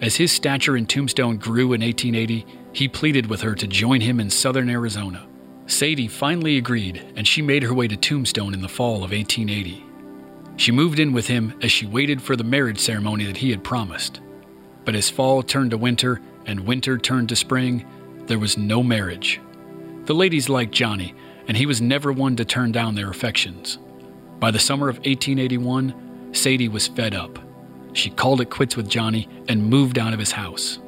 As 0.00 0.16
his 0.16 0.30
stature 0.30 0.76
in 0.76 0.86
Tombstone 0.86 1.38
grew 1.38 1.72
in 1.72 1.80
1880, 1.80 2.46
he 2.72 2.88
pleaded 2.88 3.26
with 3.26 3.40
her 3.40 3.54
to 3.54 3.66
join 3.66 4.02
him 4.02 4.20
in 4.20 4.28
southern 4.28 4.68
Arizona. 4.68 5.26
Sadie 5.66 6.08
finally 6.08 6.58
agreed, 6.58 7.02
and 7.16 7.26
she 7.26 7.42
made 7.42 7.62
her 7.62 7.74
way 7.74 7.88
to 7.88 7.96
Tombstone 7.96 8.54
in 8.54 8.60
the 8.60 8.68
fall 8.68 8.96
of 8.96 9.12
1880. 9.12 9.82
She 10.56 10.72
moved 10.72 10.98
in 10.98 11.12
with 11.12 11.26
him 11.26 11.54
as 11.62 11.72
she 11.72 11.86
waited 11.86 12.22
for 12.22 12.36
the 12.36 12.44
marriage 12.44 12.78
ceremony 12.78 13.24
that 13.24 13.38
he 13.38 13.50
had 13.50 13.64
promised. 13.64 14.20
But 14.84 14.94
as 14.94 15.10
fall 15.10 15.42
turned 15.42 15.72
to 15.72 15.78
winter 15.78 16.20
and 16.44 16.60
winter 16.60 16.98
turned 16.98 17.30
to 17.30 17.36
spring, 17.36 17.84
there 18.26 18.38
was 18.38 18.56
no 18.56 18.82
marriage. 18.82 19.40
The 20.04 20.14
ladies 20.14 20.48
liked 20.48 20.72
Johnny, 20.72 21.14
and 21.48 21.56
he 21.56 21.66
was 21.66 21.80
never 21.80 22.12
one 22.12 22.36
to 22.36 22.44
turn 22.44 22.70
down 22.70 22.94
their 22.94 23.10
affections. 23.10 23.78
By 24.38 24.50
the 24.50 24.58
summer 24.58 24.88
of 24.88 24.96
1881, 24.96 26.32
Sadie 26.32 26.68
was 26.68 26.88
fed 26.88 27.14
up. 27.14 27.38
She 27.94 28.10
called 28.10 28.42
it 28.42 28.50
quits 28.50 28.76
with 28.76 28.88
Johnny 28.88 29.28
and 29.48 29.64
moved 29.64 29.98
out 29.98 30.12
of 30.12 30.18
his 30.18 30.32
house. 30.32 30.78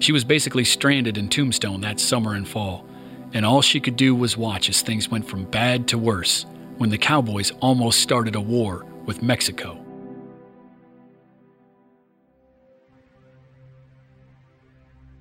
She 0.00 0.12
was 0.12 0.24
basically 0.24 0.64
stranded 0.64 1.16
in 1.16 1.28
Tombstone 1.28 1.80
that 1.82 2.00
summer 2.00 2.34
and 2.34 2.46
fall, 2.46 2.84
and 3.32 3.46
all 3.46 3.62
she 3.62 3.80
could 3.80 3.96
do 3.96 4.14
was 4.14 4.36
watch 4.36 4.68
as 4.68 4.82
things 4.82 5.08
went 5.08 5.28
from 5.28 5.44
bad 5.44 5.86
to 5.88 5.98
worse 5.98 6.46
when 6.78 6.90
the 6.90 6.98
Cowboys 6.98 7.52
almost 7.60 8.00
started 8.00 8.34
a 8.34 8.40
war 8.40 8.84
with 9.04 9.22
Mexico. 9.22 9.84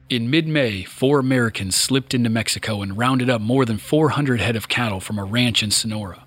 In 0.10 0.29
mid 0.29 0.48
May, 0.48 0.84
four 0.84 1.20
Americans 1.20 1.75
slipped 1.75 2.13
into 2.13 2.29
Mexico 2.29 2.82
and 2.82 2.98
rounded 2.98 3.29
up 3.29 3.41
more 3.41 3.65
than 3.65 3.77
400 3.77 4.39
head 4.39 4.56
of 4.56 4.70
cattle 4.70 5.01
from 5.01 5.20
a 5.20 5.24
ranch 5.24 5.62
in 5.62 5.70
Sonora. 5.70 6.26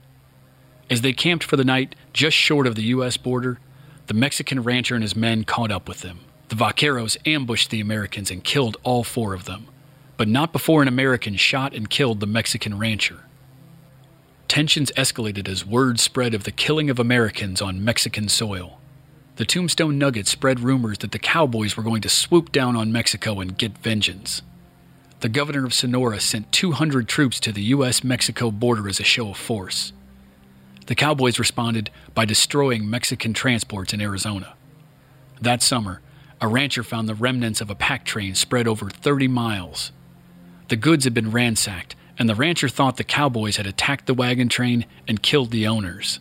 As 0.90 1.00
they 1.02 1.12
camped 1.12 1.44
for 1.44 1.56
the 1.56 1.64
night 1.64 1.94
just 2.12 2.36
short 2.36 2.66
of 2.66 2.74
the 2.74 2.82
U.S. 2.82 3.16
border, 3.16 3.60
the 4.08 4.14
Mexican 4.14 4.62
rancher 4.62 4.94
and 4.96 5.04
his 5.04 5.14
men 5.16 5.44
caught 5.44 5.70
up 5.70 5.88
with 5.88 6.00
them. 6.00 6.18
The 6.48 6.56
vaqueros 6.56 7.16
ambushed 7.24 7.70
the 7.70 7.80
Americans 7.80 8.28
and 8.30 8.42
killed 8.42 8.76
all 8.82 9.04
four 9.04 9.32
of 9.32 9.44
them. 9.44 9.68
but 10.16 10.28
not 10.28 10.52
before 10.52 10.82
an 10.82 10.88
American 10.88 11.34
shot 11.34 11.72
and 11.74 11.88
killed 11.88 12.20
the 12.20 12.26
Mexican 12.26 12.76
rancher. 12.76 13.20
Tensions 14.48 14.92
escalated 14.94 15.48
as 15.48 15.64
word 15.64 15.98
spread 15.98 16.34
of 16.34 16.44
the 16.44 16.50
killing 16.52 16.90
of 16.90 16.98
Americans 16.98 17.62
on 17.62 17.82
Mexican 17.82 18.28
soil. 18.28 18.80
The 19.36 19.46
Tombstone 19.46 19.96
Nugget 19.96 20.26
spread 20.26 20.60
rumors 20.60 20.98
that 20.98 21.12
the 21.12 21.18
cowboys 21.18 21.74
were 21.74 21.82
going 21.82 22.02
to 22.02 22.10
swoop 22.10 22.52
down 22.52 22.76
on 22.76 22.92
Mexico 22.92 23.40
and 23.40 23.56
get 23.56 23.78
vengeance. 23.78 24.42
The 25.20 25.30
governor 25.30 25.64
of 25.64 25.72
Sonora 25.72 26.20
sent 26.20 26.52
200 26.52 27.08
troops 27.08 27.40
to 27.40 27.50
the 27.50 27.62
U.S. 27.62 28.04
Mexico 28.04 28.50
border 28.50 28.90
as 28.90 29.00
a 29.00 29.04
show 29.04 29.30
of 29.30 29.38
force. 29.38 29.94
The 30.90 30.96
cowboys 30.96 31.38
responded 31.38 31.88
by 32.16 32.24
destroying 32.24 32.90
Mexican 32.90 33.32
transports 33.32 33.92
in 33.92 34.00
Arizona. 34.00 34.54
That 35.40 35.62
summer, 35.62 36.00
a 36.40 36.48
rancher 36.48 36.82
found 36.82 37.08
the 37.08 37.14
remnants 37.14 37.60
of 37.60 37.70
a 37.70 37.76
pack 37.76 38.04
train 38.04 38.34
spread 38.34 38.66
over 38.66 38.90
30 38.90 39.28
miles. 39.28 39.92
The 40.66 40.74
goods 40.74 41.04
had 41.04 41.14
been 41.14 41.30
ransacked, 41.30 41.94
and 42.18 42.28
the 42.28 42.34
rancher 42.34 42.68
thought 42.68 42.96
the 42.96 43.04
cowboys 43.04 43.56
had 43.56 43.68
attacked 43.68 44.06
the 44.06 44.14
wagon 44.14 44.48
train 44.48 44.84
and 45.06 45.22
killed 45.22 45.52
the 45.52 45.64
owners. 45.64 46.18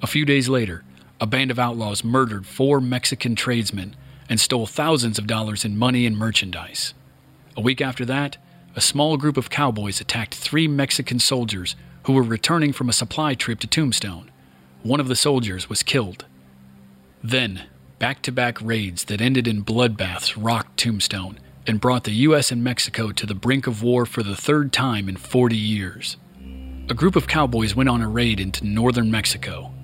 A 0.00 0.06
few 0.06 0.24
days 0.24 0.48
later, 0.48 0.82
a 1.20 1.26
band 1.26 1.50
of 1.50 1.58
outlaws 1.58 2.02
murdered 2.02 2.46
four 2.46 2.80
Mexican 2.80 3.36
tradesmen 3.36 3.94
and 4.26 4.40
stole 4.40 4.64
thousands 4.64 5.18
of 5.18 5.26
dollars 5.26 5.66
in 5.66 5.76
money 5.76 6.06
and 6.06 6.16
merchandise. 6.16 6.94
A 7.58 7.60
week 7.60 7.82
after 7.82 8.06
that, 8.06 8.38
a 8.74 8.80
small 8.80 9.18
group 9.18 9.36
of 9.36 9.50
cowboys 9.50 10.00
attacked 10.00 10.34
three 10.34 10.66
Mexican 10.66 11.18
soldiers 11.18 11.76
who 12.06 12.12
were 12.12 12.22
returning 12.22 12.72
from 12.72 12.88
a 12.88 12.92
supply 12.92 13.34
trip 13.34 13.58
to 13.58 13.66
Tombstone. 13.66 14.30
One 14.84 15.00
of 15.00 15.08
the 15.08 15.16
soldiers 15.16 15.68
was 15.68 15.82
killed. 15.82 16.24
Then, 17.22 17.64
back 17.98 18.22
to 18.22 18.32
back 18.32 18.62
raids 18.62 19.04
that 19.06 19.20
ended 19.20 19.48
in 19.48 19.64
bloodbaths 19.64 20.34
rocked 20.40 20.76
Tombstone 20.76 21.40
and 21.66 21.80
brought 21.80 22.04
the 22.04 22.12
U.S. 22.12 22.52
and 22.52 22.62
Mexico 22.62 23.10
to 23.10 23.26
the 23.26 23.34
brink 23.34 23.66
of 23.66 23.82
war 23.82 24.06
for 24.06 24.22
the 24.22 24.36
third 24.36 24.72
time 24.72 25.08
in 25.08 25.16
40 25.16 25.56
years. 25.56 26.16
A 26.88 26.94
group 26.94 27.16
of 27.16 27.26
cowboys 27.26 27.74
went 27.74 27.88
on 27.88 28.00
a 28.02 28.08
raid 28.08 28.38
into 28.38 28.64
northern 28.64 29.10
Mexico. 29.10 29.74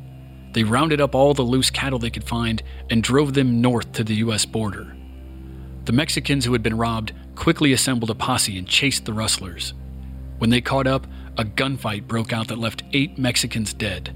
They 0.52 0.62
rounded 0.62 1.00
up 1.00 1.16
all 1.16 1.34
the 1.34 1.42
loose 1.42 1.70
cattle 1.70 1.98
they 1.98 2.10
could 2.10 2.22
find 2.22 2.62
and 2.88 3.02
drove 3.02 3.34
them 3.34 3.60
north 3.60 3.90
to 3.94 4.04
the 4.04 4.14
U.S. 4.16 4.46
border. 4.46 4.96
The 5.86 5.92
Mexicans 5.92 6.44
who 6.44 6.52
had 6.52 6.62
been 6.62 6.78
robbed 6.78 7.14
quickly 7.34 7.72
assembled 7.72 8.10
a 8.10 8.14
posse 8.14 8.56
and 8.56 8.68
chased 8.68 9.06
the 9.06 9.12
rustlers. 9.12 9.74
When 10.38 10.50
they 10.50 10.60
caught 10.60 10.86
up, 10.86 11.08
a 11.38 11.44
gunfight 11.44 12.06
broke 12.06 12.32
out 12.32 12.48
that 12.48 12.58
left 12.58 12.82
eight 12.92 13.18
Mexicans 13.18 13.72
dead. 13.72 14.14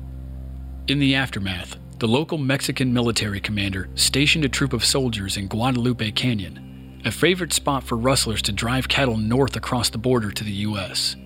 In 0.89 0.99
the 0.99 1.15
aftermath, 1.15 1.77
the 1.99 2.09
local 2.09 2.37
Mexican 2.37 2.93
military 2.93 3.41
commander 3.41 3.89
stationed 3.95 4.45
a 4.45 4.49
troop 4.49 4.73
of 4.73 4.85
soldiers 4.85 5.37
in 5.37 5.49
Guadalupe 5.49 6.11
Canyon, 6.13 7.01
a 7.05 7.11
favorite 7.11 7.53
spot 7.53 7.83
for 7.85 7.97
rustlers 7.97 8.43
to 8.43 8.53
drive 8.53 8.89
cattle 8.89 9.17
north 9.17 9.57
across 9.57 9.89
the 9.89 9.99
border 9.99 10.31
to 10.31 10.45
the 10.45 10.53
U.S. 10.53 11.17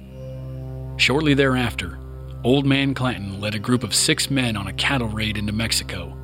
Shortly 0.97 1.35
thereafter, 1.35 1.99
Old 2.45 2.65
Man 2.65 2.95
Clanton 2.95 3.41
led 3.41 3.55
a 3.55 3.59
group 3.59 3.83
of 3.83 3.95
six 3.95 4.31
men 4.31 4.57
on 4.57 4.69
a 4.69 4.73
cattle 4.75 5.09
raid 5.09 5.37
into 5.37 5.53
Mexico. 5.53 6.17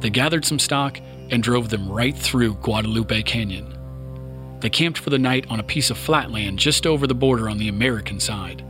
They 0.00 0.10
gathered 0.10 0.44
some 0.44 0.58
stock 0.58 0.98
and 1.30 1.42
drove 1.42 1.68
them 1.68 1.88
right 1.88 2.16
through 2.16 2.54
Guadalupe 2.54 3.22
Canyon. 3.22 3.74
They 4.60 4.70
camped 4.70 4.98
for 4.98 5.10
the 5.10 5.18
night 5.18 5.46
on 5.48 5.60
a 5.60 5.64
piece 5.64 5.90
of 5.90 5.98
flatland 5.98 6.58
just 6.58 6.86
over 6.86 7.06
the 7.06 7.14
border 7.14 7.48
on 7.48 7.58
the 7.58 7.68
American 7.68 8.18
side. 8.18 8.64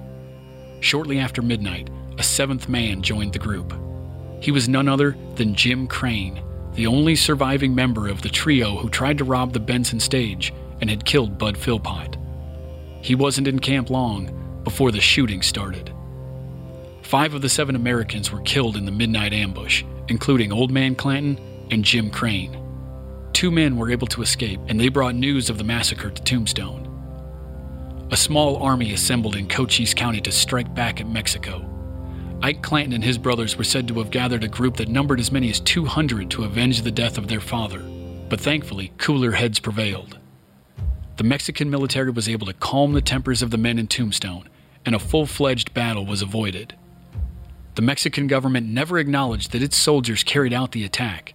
Shortly 0.81 1.19
after 1.19 1.43
midnight, 1.43 1.91
a 2.19 2.23
seventh 2.23 2.69
man 2.69 3.03
joined 3.03 3.33
the 3.33 3.39
group. 3.39 3.75
He 4.41 4.51
was 4.51 4.69
none 4.69 4.89
other 4.89 5.17
than 5.35 5.55
Jim 5.55 5.87
Crane, 5.87 6.43
the 6.75 6.87
only 6.87 7.17
surviving 7.17 7.75
member 7.75 8.09
of 8.09 8.23
the 8.23 8.29
trio 8.29 8.77
who 8.77 8.89
tried 8.89 9.19
to 9.19 9.25
rob 9.25 9.53
the 9.53 9.61
Benson 9.61 10.01
stage 10.01 10.53
and 10.81 10.89
had 10.89 11.05
killed 11.05 11.39
Bud 11.39 11.57
Philpott. 11.57 12.17
He 13.01 13.15
wasn't 13.15 13.49
in 13.49 13.59
camp 13.59 13.91
long 13.91 14.61
before 14.65 14.93
the 14.93 15.01
shooting 15.01 15.43
started. 15.43 15.93
Five 17.03 17.35
of 17.35 17.43
the 17.43 17.49
seven 17.49 17.75
Americans 17.75 18.31
were 18.31 18.41
killed 18.43 18.77
in 18.77 18.85
the 18.85 18.93
midnight 18.93 19.33
ambush, 19.33 19.83
including 20.09 20.53
Old 20.53 20.71
Man 20.71 20.95
Clanton 20.95 21.39
and 21.71 21.85
Jim 21.85 22.11
Crane. 22.11 22.57
Two 23.33 23.51
men 23.51 23.77
were 23.77 23.91
able 23.91 24.07
to 24.09 24.23
escape, 24.23 24.61
and 24.69 24.79
they 24.79 24.89
brought 24.89 25.15
news 25.15 25.49
of 25.49 25.59
the 25.59 25.65
massacre 25.65 26.11
to 26.11 26.23
Tombstone. 26.23 26.88
A 28.11 28.17
small 28.17 28.63
army 28.63 28.95
assembled 28.95 29.37
in 29.37 29.47
Cochise 29.47 29.93
County 29.93 30.23
to 30.23 30.33
strike 30.33 30.75
back 30.75 30.99
at 30.99 31.07
Mexico. 31.07 31.63
Ike 32.43 32.63
Clanton 32.63 32.95
and 32.95 33.05
his 33.05 33.19
brothers 33.19 33.59
were 33.59 33.65
said 33.65 33.87
to 33.89 33.99
have 33.99 34.11
gathered 34.11 34.45
a 34.45 34.49
group 34.49 34.79
that 34.79 34.89
numbered 34.89 35.21
as 35.21 35.31
many 35.31 35.51
as 35.51 35.61
200 35.61 36.31
to 36.31 36.45
avenge 36.45 36.81
the 36.81 36.91
death 36.91 37.19
of 37.19 37.29
their 37.29 37.41
father, 37.41 37.81
but 38.31 38.41
thankfully, 38.41 38.93
cooler 38.97 39.33
heads 39.33 39.61
prevailed. 39.61 40.19
The 41.19 41.25
Mexican 41.25 41.69
military 41.69 42.11
was 42.11 42.31
able 42.31 42.47
to 42.47 42.55
calm 42.55 42.95
the 42.95 43.03
tempers 43.03 43.43
of 43.43 43.51
the 43.51 43.59
men 43.59 43.79
in 43.79 43.87
Tombstone, 43.87 44.49
and 44.87 44.95
a 44.95 44.99
full 44.99 45.27
fledged 45.27 45.75
battle 45.75 46.07
was 46.07 46.23
avoided. 46.23 46.77
The 47.75 47.83
Mexican 47.83 48.27
government 48.27 48.69
never 48.69 48.99
acknowledged 48.99 49.53
that 49.53 49.63
its 49.63 49.77
soldiers 49.77 50.25
carried 50.25 50.55
out 50.55 50.73
the 50.73 50.85
attack, 50.85 51.35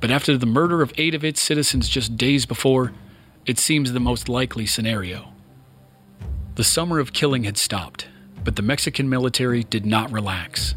but 0.00 0.10
after 0.10 0.38
the 0.38 0.46
murder 0.46 0.80
of 0.80 0.94
eight 0.96 1.14
of 1.14 1.22
its 1.22 1.42
citizens 1.42 1.86
just 1.86 2.16
days 2.16 2.46
before, 2.46 2.92
it 3.44 3.58
seems 3.58 3.92
the 3.92 4.00
most 4.00 4.30
likely 4.30 4.64
scenario. 4.64 5.33
The 6.56 6.64
summer 6.64 7.00
of 7.00 7.12
killing 7.12 7.44
had 7.44 7.56
stopped, 7.56 8.06
but 8.44 8.54
the 8.54 8.62
Mexican 8.62 9.08
military 9.08 9.64
did 9.64 9.84
not 9.84 10.12
relax. 10.12 10.76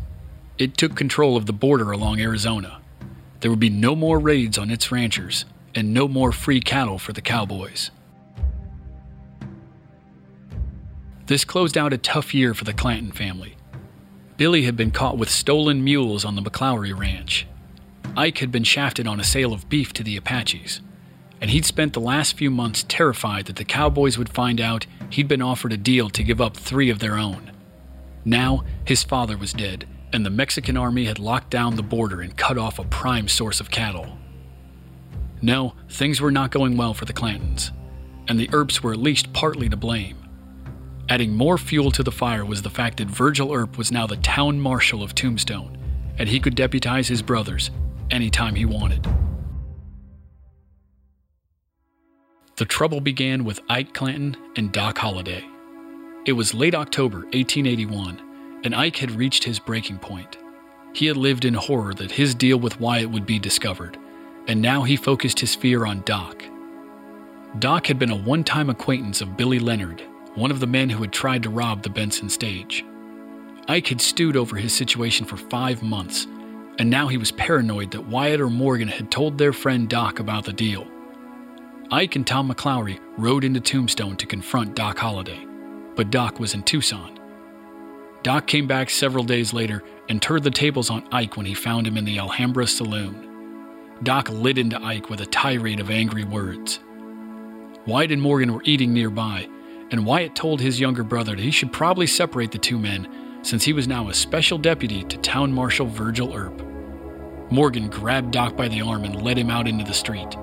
It 0.58 0.76
took 0.76 0.96
control 0.96 1.38
of 1.38 1.46
the 1.46 1.54
border 1.54 1.92
along 1.92 2.20
Arizona. 2.20 2.82
There 3.42 3.52
would 3.52 3.60
be 3.60 3.70
no 3.70 3.96
more 3.96 4.18
raids 4.18 4.58
on 4.58 4.72
its 4.72 4.92
ranchers 4.92 5.46
and 5.76 5.94
no 5.94 6.08
more 6.08 6.32
free 6.32 6.62
cattle 6.62 6.98
for 6.98 7.14
the 7.14 7.22
cowboys. 7.22 7.92
This 11.28 11.46
closed 11.46 11.78
out 11.78 11.94
a 11.94 11.98
tough 12.00 12.34
year 12.34 12.56
for 12.56 12.64
the 12.64 12.74
Clanton 12.74 13.12
family. 13.12 13.56
Billy 14.38 14.64
had 14.64 14.76
been 14.76 14.92
caught 14.92 15.18
with 15.20 15.30
stolen 15.30 15.84
mules 15.84 16.26
on 16.26 16.34
the 16.34 16.42
McLaury 16.42 16.98
ranch. 16.98 17.46
Ike 18.16 18.40
had 18.40 18.52
been 18.52 18.64
shafted 18.64 19.06
on 19.06 19.20
a 19.20 19.24
sale 19.24 19.54
of 19.54 19.70
beef 19.70 19.94
to 19.94 20.04
the 20.04 20.18
Apaches, 20.18 20.82
and 21.40 21.52
he'd 21.52 21.66
spent 21.66 21.94
the 21.94 22.00
last 22.00 22.36
few 22.36 22.50
months 22.50 22.84
terrified 22.88 23.46
that 23.46 23.58
the 23.58 23.66
cowboys 23.66 24.18
would 24.18 24.30
find 24.30 24.60
out 24.60 24.88
he'd 25.10 25.28
been 25.28 25.42
offered 25.42 25.74
a 25.74 25.78
deal 25.78 26.10
to 26.10 26.24
give 26.24 26.42
up 26.42 26.56
three 26.56 26.90
of 26.90 27.00
their 27.00 27.18
own. 27.18 27.52
Now, 28.26 28.64
his 28.86 29.04
father 29.04 29.38
was 29.38 29.54
dead, 29.54 29.88
and 30.12 30.26
the 30.26 30.30
Mexican 30.30 30.78
army 30.78 31.06
had 31.06 31.20
locked 31.20 31.50
down 31.50 31.76
the 31.76 31.84
border 31.84 32.22
and 32.22 32.36
cut 32.36 32.58
off 32.58 32.80
a 32.80 32.84
prime 32.86 33.28
source 33.28 33.60
of 33.60 33.72
cattle. 33.72 34.18
No, 35.42 35.74
things 35.90 36.20
were 36.20 36.32
not 36.32 36.52
going 36.52 36.78
well 36.78 36.94
for 36.94 37.06
the 37.06 37.14
Clantons, 37.14 37.72
and 38.28 38.40
the 38.40 38.50
Earps 38.52 38.82
were 38.82 38.94
at 38.94 39.00
least 39.00 39.34
partly 39.34 39.70
to 39.70 39.78
blame. 39.78 40.18
Adding 41.10 41.34
more 41.34 41.58
fuel 41.58 41.92
to 41.92 42.04
the 42.04 42.12
fire 42.12 42.44
was 42.44 42.62
the 42.62 42.70
fact 42.70 42.98
that 42.98 43.08
Virgil 43.08 43.54
Earp 43.54 43.78
was 43.78 43.92
now 43.92 44.08
the 44.08 44.18
town 44.18 44.60
marshal 44.60 45.04
of 45.04 45.16
Tombstone, 45.16 45.78
and 46.18 46.28
he 46.28 46.40
could 46.40 46.56
deputize 46.56 47.08
his 47.08 47.22
brothers 47.22 47.72
anytime 48.12 48.56
he 48.56 48.66
wanted. 48.66 49.08
The 52.58 52.66
trouble 52.66 53.02
began 53.02 53.44
with 53.44 53.62
Ike 53.70 53.94
Clanton 53.94 54.36
and 54.56 54.72
Doc 54.72 54.98
Holliday. 54.98 55.46
It 56.26 56.32
was 56.32 56.56
late 56.56 56.74
October 56.74 57.20
1881, 57.20 58.62
and 58.64 58.74
Ike 58.74 58.98
had 58.98 59.12
reached 59.12 59.44
his 59.44 59.60
breaking 59.60 60.00
point. 60.00 60.38
He 60.94 61.06
had 61.06 61.18
lived 61.18 61.46
in 61.46 61.54
horror 61.54 61.94
that 61.94 62.12
his 62.12 62.34
deal 62.34 62.58
with 62.58 62.80
Wyatt 62.80 63.12
would 63.12 63.28
be 63.28 63.38
discovered, 63.38 63.96
and 64.48 64.60
now 64.60 64.82
he 64.82 64.96
focused 64.96 65.40
his 65.40 65.54
fear 65.54 65.86
on 65.86 66.02
Doc. 66.02 66.44
Doc 67.60 67.86
had 67.86 68.00
been 68.00 68.10
a 68.10 68.16
one 68.16 68.44
time 68.44 68.72
acquaintance 68.72 69.22
of 69.22 69.38
Billy 69.38 69.60
Leonard 69.60 70.04
one 70.34 70.52
of 70.52 70.60
the 70.60 70.68
men 70.68 70.90
who 70.90 71.02
had 71.02 71.12
tried 71.12 71.42
to 71.44 71.50
rob 71.50 71.82
the 71.82 71.90
Benson 71.90 72.30
stage. 72.30 72.86
Ike 73.68 73.88
had 73.88 74.02
stewed 74.02 74.38
over 74.38 74.56
his 74.56 74.72
situation 74.72 75.26
for 75.26 75.36
five 75.36 75.82
months, 75.82 76.28
and 76.78 76.90
now 76.90 77.08
he 77.08 77.18
was 77.18 77.32
paranoid 77.32 77.92
that 77.92 78.08
Wyatt 78.08 78.40
or 78.40 78.50
Morgan 78.50 78.88
had 78.88 79.10
told 79.12 79.38
their 79.38 79.52
friend 79.52 79.90
Doc 79.90 80.20
about 80.20 80.46
the 80.46 80.54
deal. 80.54 80.88
Ike 81.90 82.18
and 82.18 82.28
Tom 82.28 82.52
McLaury 82.52 83.00
rode 83.16 83.46
into 83.46 83.62
Tombstone 83.62 84.18
to 84.18 84.26
confront 84.26 84.76
Doc 84.76 84.98
Holliday, 84.98 85.48
but 85.96 86.10
Doc 86.10 86.38
was 86.38 86.54
in 86.54 86.64
Tucson. 86.64 87.18
Doc 88.24 88.46
came 88.46 88.68
back 88.68 88.90
several 88.90 89.24
days 89.24 89.54
later 89.54 89.82
and 90.10 90.22
turned 90.22 90.44
the 90.44 90.52
tables 90.52 90.90
on 90.90 91.08
Ike 91.14 91.38
when 91.38 91.46
he 91.46 91.54
found 91.54 91.88
him 91.88 91.96
in 91.96 92.04
the 92.04 92.20
Alhambra 92.20 92.68
saloon. 92.68 93.24
Doc 94.04 94.28
lit 94.30 94.58
into 94.58 94.84
Ike 94.84 95.10
with 95.10 95.22
a 95.22 95.26
tirade 95.28 95.80
of 95.80 95.90
angry 95.90 96.26
words. 96.26 96.82
Wyatt 97.86 98.12
and 98.12 98.22
Morgan 98.22 98.54
were 98.54 98.64
eating 98.66 98.94
nearby, 98.94 99.48
and 99.90 100.06
Wyatt 100.06 100.36
told 100.36 100.60
his 100.60 100.82
younger 100.82 101.04
brother 101.04 101.38
that 101.38 101.42
he 101.42 101.52
should 101.52 101.72
probably 101.72 102.08
separate 102.08 102.52
the 102.52 102.58
two 102.58 102.78
men 102.78 103.08
since 103.44 103.64
he 103.64 103.72
was 103.72 103.88
now 103.88 104.10
a 104.10 104.14
special 104.14 104.58
deputy 104.58 105.06
to 105.06 105.18
Town 105.20 105.54
Marshal 105.54 105.88
Virgil 105.88 106.36
Earp. 106.36 106.62
Morgan 107.50 107.90
grabbed 107.90 108.32
Doc 108.32 108.58
by 108.58 108.68
the 108.68 108.82
arm 108.82 109.06
and 109.06 109.22
led 109.22 109.38
him 109.38 109.50
out 109.50 109.70
into 109.70 109.86
the 109.86 109.94
street. 109.94 110.36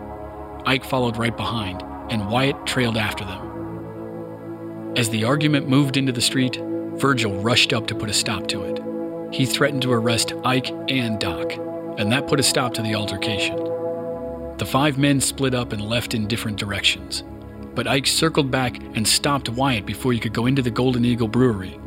Ike 0.66 0.85
followed 0.85 1.16
right 1.16 1.37
behind, 1.37 1.83
and 2.11 2.29
Wyatt 2.31 2.66
trailed 2.66 2.96
after 2.96 3.24
them. 3.24 4.94
As 4.96 5.11
the 5.11 5.24
argument 5.24 5.68
moved 5.68 5.96
into 5.96 6.12
the 6.12 6.20
street, 6.20 6.57
Virgil 6.96 7.40
rushed 7.40 7.72
up 7.72 7.87
to 7.88 7.94
put 7.94 8.09
a 8.09 8.14
stop 8.14 8.46
to 8.48 8.62
it. 8.62 8.81
He 9.35 9.46
threatened 9.46 9.83
to 9.83 9.92
arrest 9.92 10.33
Ike 10.44 10.70
and 10.88 11.18
Doc, 11.18 11.53
and 11.98 12.12
that 12.12 12.29
put 12.29 12.40
a 12.40 12.42
stop 12.42 12.72
to 12.74 12.83
the 12.83 12.94
altercation. 12.94 13.57
The 14.59 14.66
five 14.66 14.96
men 14.98 15.20
split 15.20 15.55
up 15.55 15.72
and 15.72 15.83
left 15.83 16.14
in 16.14 16.29
different 16.29 16.59
directions. 16.59 17.24
but 17.74 17.88
Ike 17.88 18.07
circled 18.07 18.50
back 18.50 18.81
and 18.94 19.07
stopped 19.07 19.48
Wyatt 19.48 19.85
before 19.85 20.12
he 20.12 20.20
could 20.20 20.33
go 20.33 20.46
into 20.46 20.62
the 20.62 20.70
Golden 20.70 21.05
Eagle 21.05 21.29
Brewery. 21.29 21.79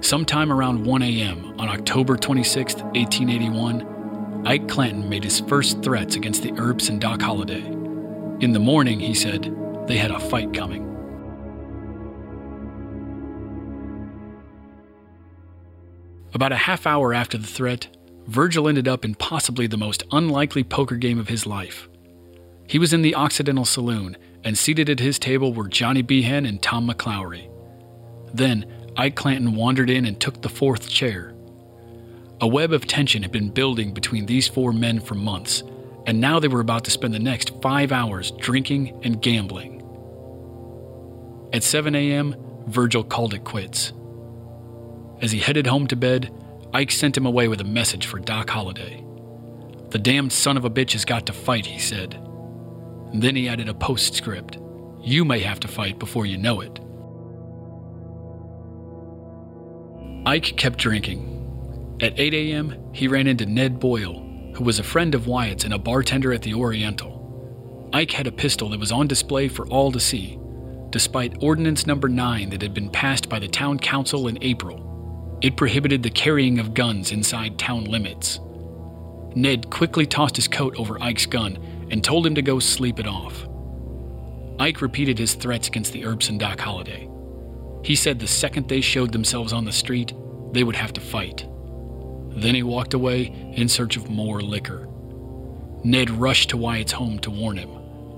Sometime 0.00 0.52
around 0.52 0.84
1 0.84 1.02
a.m. 1.02 1.54
on 1.58 1.68
October 1.68 2.16
26, 2.16 2.76
1881, 2.76 4.42
Ike 4.46 4.68
Clanton 4.68 5.08
made 5.08 5.24
his 5.24 5.40
first 5.40 5.82
threats 5.82 6.16
against 6.16 6.42
the 6.42 6.52
Earps 6.52 6.88
and 6.88 7.00
Doc 7.00 7.20
Holliday. 7.20 7.75
In 8.38 8.52
the 8.52 8.58
morning, 8.58 9.00
he 9.00 9.14
said, 9.14 9.54
they 9.86 9.96
had 9.96 10.10
a 10.10 10.20
fight 10.20 10.52
coming. 10.52 10.82
About 16.34 16.52
a 16.52 16.56
half 16.56 16.86
hour 16.86 17.14
after 17.14 17.38
the 17.38 17.46
threat, 17.46 17.88
Virgil 18.26 18.68
ended 18.68 18.86
up 18.88 19.06
in 19.06 19.14
possibly 19.14 19.66
the 19.66 19.78
most 19.78 20.02
unlikely 20.12 20.64
poker 20.64 20.96
game 20.96 21.18
of 21.18 21.28
his 21.28 21.46
life. 21.46 21.88
He 22.66 22.78
was 22.78 22.92
in 22.92 23.00
the 23.00 23.14
Occidental 23.14 23.64
Saloon, 23.64 24.18
and 24.44 24.58
seated 24.58 24.90
at 24.90 25.00
his 25.00 25.18
table 25.18 25.54
were 25.54 25.66
Johnny 25.66 26.02
Behan 26.02 26.44
and 26.44 26.60
Tom 26.60 26.90
McLaury. 26.90 27.48
Then, 28.34 28.66
Ike 28.98 29.14
Clanton 29.14 29.54
wandered 29.54 29.88
in 29.88 30.04
and 30.04 30.20
took 30.20 30.42
the 30.42 30.50
fourth 30.50 30.90
chair. 30.90 31.32
A 32.42 32.46
web 32.46 32.74
of 32.74 32.86
tension 32.86 33.22
had 33.22 33.32
been 33.32 33.48
building 33.48 33.94
between 33.94 34.26
these 34.26 34.46
four 34.46 34.74
men 34.74 35.00
for 35.00 35.14
months, 35.14 35.62
and 36.06 36.20
now 36.20 36.38
they 36.38 36.48
were 36.48 36.60
about 36.60 36.84
to 36.84 36.90
spend 36.90 37.12
the 37.12 37.18
next 37.18 37.50
five 37.60 37.90
hours 37.90 38.30
drinking 38.32 39.00
and 39.02 39.20
gambling. 39.20 39.82
At 41.52 41.62
7 41.62 41.94
a.m., 41.94 42.36
Virgil 42.66 43.04
called 43.04 43.34
it 43.34 43.44
quits. 43.44 43.92
As 45.20 45.32
he 45.32 45.38
headed 45.38 45.66
home 45.66 45.86
to 45.88 45.96
bed, 45.96 46.32
Ike 46.72 46.90
sent 46.90 47.16
him 47.16 47.26
away 47.26 47.48
with 47.48 47.60
a 47.60 47.64
message 47.64 48.06
for 48.06 48.18
Doc 48.18 48.50
Holliday. 48.50 49.04
The 49.90 49.98
damned 49.98 50.32
son 50.32 50.56
of 50.56 50.64
a 50.64 50.70
bitch 50.70 50.92
has 50.92 51.04
got 51.04 51.26
to 51.26 51.32
fight, 51.32 51.66
he 51.66 51.78
said. 51.78 52.14
And 53.12 53.22
then 53.22 53.36
he 53.36 53.48
added 53.48 53.68
a 53.68 53.74
postscript. 53.74 54.58
You 55.00 55.24
may 55.24 55.40
have 55.40 55.60
to 55.60 55.68
fight 55.68 55.98
before 55.98 56.26
you 56.26 56.36
know 56.36 56.60
it. 56.60 56.80
Ike 60.26 60.56
kept 60.56 60.78
drinking. 60.78 61.32
At 62.00 62.18
8 62.18 62.34
a.m., 62.34 62.90
he 62.92 63.08
ran 63.08 63.28
into 63.28 63.46
Ned 63.46 63.78
Boyle, 63.78 64.25
who 64.56 64.64
was 64.64 64.78
a 64.78 64.84
friend 64.84 65.14
of 65.14 65.26
Wyatt's 65.26 65.64
and 65.64 65.74
a 65.74 65.78
bartender 65.78 66.32
at 66.32 66.40
the 66.40 66.54
Oriental. 66.54 67.90
Ike 67.92 68.12
had 68.12 68.26
a 68.26 68.32
pistol 68.32 68.70
that 68.70 68.80
was 68.80 68.90
on 68.90 69.06
display 69.06 69.48
for 69.48 69.66
all 69.68 69.92
to 69.92 70.00
see, 70.00 70.38
despite 70.88 71.42
Ordinance 71.42 71.86
Number 71.86 72.08
9 72.08 72.48
that 72.48 72.62
had 72.62 72.72
been 72.72 72.88
passed 72.88 73.28
by 73.28 73.38
the 73.38 73.48
town 73.48 73.78
council 73.78 74.28
in 74.28 74.38
April. 74.40 75.38
It 75.42 75.58
prohibited 75.58 76.02
the 76.02 76.10
carrying 76.10 76.58
of 76.58 76.72
guns 76.72 77.12
inside 77.12 77.58
town 77.58 77.84
limits. 77.84 78.40
Ned 79.34 79.68
quickly 79.68 80.06
tossed 80.06 80.36
his 80.36 80.48
coat 80.48 80.74
over 80.78 81.00
Ike's 81.02 81.26
gun 81.26 81.58
and 81.90 82.02
told 82.02 82.26
him 82.26 82.34
to 82.34 82.42
go 82.42 82.58
sleep 82.58 82.98
it 82.98 83.06
off. 83.06 83.46
Ike 84.58 84.80
repeated 84.80 85.18
his 85.18 85.34
threats 85.34 85.68
against 85.68 85.92
the 85.92 86.06
Earps 86.06 86.30
and 86.30 86.40
Doc 86.40 86.60
Holliday. 86.60 87.10
He 87.84 87.94
said 87.94 88.18
the 88.18 88.26
second 88.26 88.68
they 88.68 88.80
showed 88.80 89.12
themselves 89.12 89.52
on 89.52 89.66
the 89.66 89.72
street, 89.72 90.14
they 90.52 90.64
would 90.64 90.76
have 90.76 90.94
to 90.94 91.00
fight. 91.02 91.46
Then 92.36 92.54
he 92.54 92.62
walked 92.62 92.94
away 92.94 93.52
in 93.56 93.68
search 93.68 93.96
of 93.96 94.10
more 94.10 94.40
liquor. 94.40 94.88
Ned 95.82 96.10
rushed 96.10 96.50
to 96.50 96.56
Wyatt's 96.56 96.92
home 96.92 97.18
to 97.20 97.30
warn 97.30 97.56
him, 97.56 97.70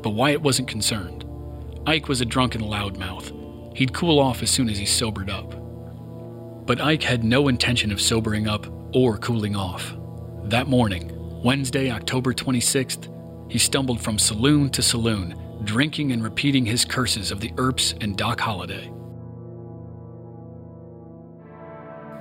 but 0.02 0.10
Wyatt 0.10 0.42
wasn't 0.42 0.68
concerned. 0.68 1.24
Ike 1.86 2.08
was 2.08 2.20
a 2.20 2.24
drunken 2.24 2.62
loudmouth. 2.62 3.76
He'd 3.76 3.94
cool 3.94 4.18
off 4.18 4.42
as 4.42 4.50
soon 4.50 4.68
as 4.68 4.76
he 4.76 4.86
sobered 4.86 5.30
up. 5.30 5.54
But 6.66 6.80
Ike 6.80 7.04
had 7.04 7.24
no 7.24 7.48
intention 7.48 7.92
of 7.92 8.00
sobering 8.00 8.48
up 8.48 8.66
or 8.92 9.18
cooling 9.18 9.54
off. 9.54 9.94
That 10.44 10.66
morning, 10.66 11.12
Wednesday, 11.42 11.90
October 11.90 12.34
26th, 12.34 13.08
he 13.50 13.58
stumbled 13.58 14.00
from 14.00 14.18
saloon 14.18 14.68
to 14.70 14.82
saloon, 14.82 15.34
drinking 15.64 16.12
and 16.12 16.22
repeating 16.22 16.66
his 16.66 16.84
curses 16.84 17.30
of 17.30 17.40
the 17.40 17.52
Earps 17.56 17.94
and 18.00 18.16
Doc 18.16 18.40
Holliday. 18.40 18.90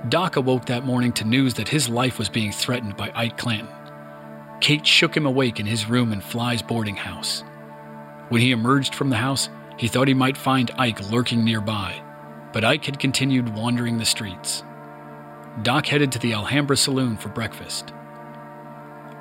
Doc 0.06 0.36
awoke 0.36 0.66
that 0.66 0.84
morning 0.84 1.12
to 1.14 1.24
news 1.24 1.54
that 1.54 1.68
his 1.68 1.88
life 1.88 2.18
was 2.18 2.28
being 2.28 2.52
threatened 2.52 2.96
by 2.96 3.10
Ike 3.16 3.36
Clanton. 3.36 3.68
Kate 4.60 4.86
shook 4.86 5.16
him 5.16 5.26
awake 5.26 5.58
in 5.58 5.66
his 5.66 5.88
room 5.88 6.12
in 6.12 6.20
Fly's 6.20 6.62
boarding 6.62 6.94
house. 6.94 7.42
When 8.28 8.40
he 8.40 8.52
emerged 8.52 8.94
from 8.94 9.10
the 9.10 9.16
house, 9.16 9.48
he 9.76 9.88
thought 9.88 10.06
he 10.06 10.14
might 10.14 10.36
find 10.36 10.70
Ike 10.78 11.10
lurking 11.10 11.44
nearby, 11.44 12.00
but 12.52 12.64
Ike 12.64 12.84
had 12.84 13.00
continued 13.00 13.54
wandering 13.54 13.98
the 13.98 14.04
streets. 14.04 14.62
Doc 15.62 15.86
headed 15.86 16.12
to 16.12 16.20
the 16.20 16.32
Alhambra 16.32 16.76
Saloon 16.76 17.16
for 17.16 17.28
breakfast. 17.28 17.92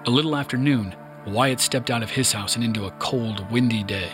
A 0.05 0.11
little 0.11 0.35
after 0.35 0.57
noon, 0.57 0.95
Wyatt 1.25 1.59
stepped 1.59 1.89
out 1.89 2.03
of 2.03 2.11
his 2.11 2.31
house 2.31 2.55
and 2.55 2.63
into 2.63 2.85
a 2.85 2.91
cold, 2.91 3.49
windy 3.51 3.83
day. 3.83 4.11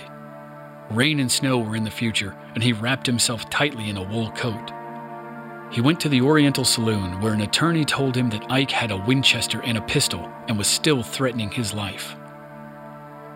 Rain 0.90 1.20
and 1.20 1.32
snow 1.32 1.60
were 1.60 1.76
in 1.76 1.84
the 1.84 1.92
future, 1.92 2.36
and 2.56 2.64
he 2.64 2.72
wrapped 2.72 3.06
himself 3.06 3.50
tightly 3.50 3.90
in 3.90 3.98
a 3.98 4.04
wool 4.04 4.32
coat. 4.32 4.72
He 5.74 5.82
went 5.82 6.00
to 6.02 6.10
the 6.10 6.22
Oriental 6.22 6.66
Saloon, 6.66 7.20
where 7.20 7.34
an 7.34 7.42
attorney 7.42 7.84
told 7.84 8.16
him 8.16 8.30
that 8.30 8.52
Ike 8.52 8.70
had 8.70 8.92
a 8.92 8.98
Winchester 8.98 9.60
and 9.64 9.76
a 9.76 9.82
pistol 9.82 10.32
and 10.48 10.56
was 10.56 10.68
still 10.68 11.02
threatening 11.02 11.50
his 11.50 11.74
life. 11.74 12.16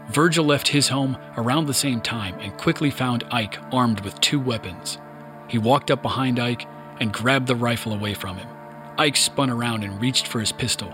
Virgil 0.10 0.46
left 0.46 0.68
his 0.68 0.90
home 0.90 1.18
around 1.36 1.66
the 1.66 1.74
same 1.74 2.00
time 2.00 2.40
and 2.40 2.56
quickly 2.56 2.92
found 2.92 3.24
Ike 3.32 3.58
armed 3.74 4.02
with 4.02 4.22
two 4.22 4.40
weapons. 4.40 5.00
He 5.48 5.58
walked 5.58 5.90
up 5.90 6.04
behind 6.04 6.40
Ike 6.40 6.68
and 7.00 7.12
grabbed 7.12 7.48
the 7.48 7.56
rifle 7.56 7.92
away 7.92 8.14
from 8.14 8.38
him. 8.38 8.48
Ike 9.00 9.18
spun 9.18 9.50
around 9.50 9.84
and 9.84 10.00
reached 10.00 10.28
for 10.28 10.40
his 10.40 10.52
pistol. 10.52 10.94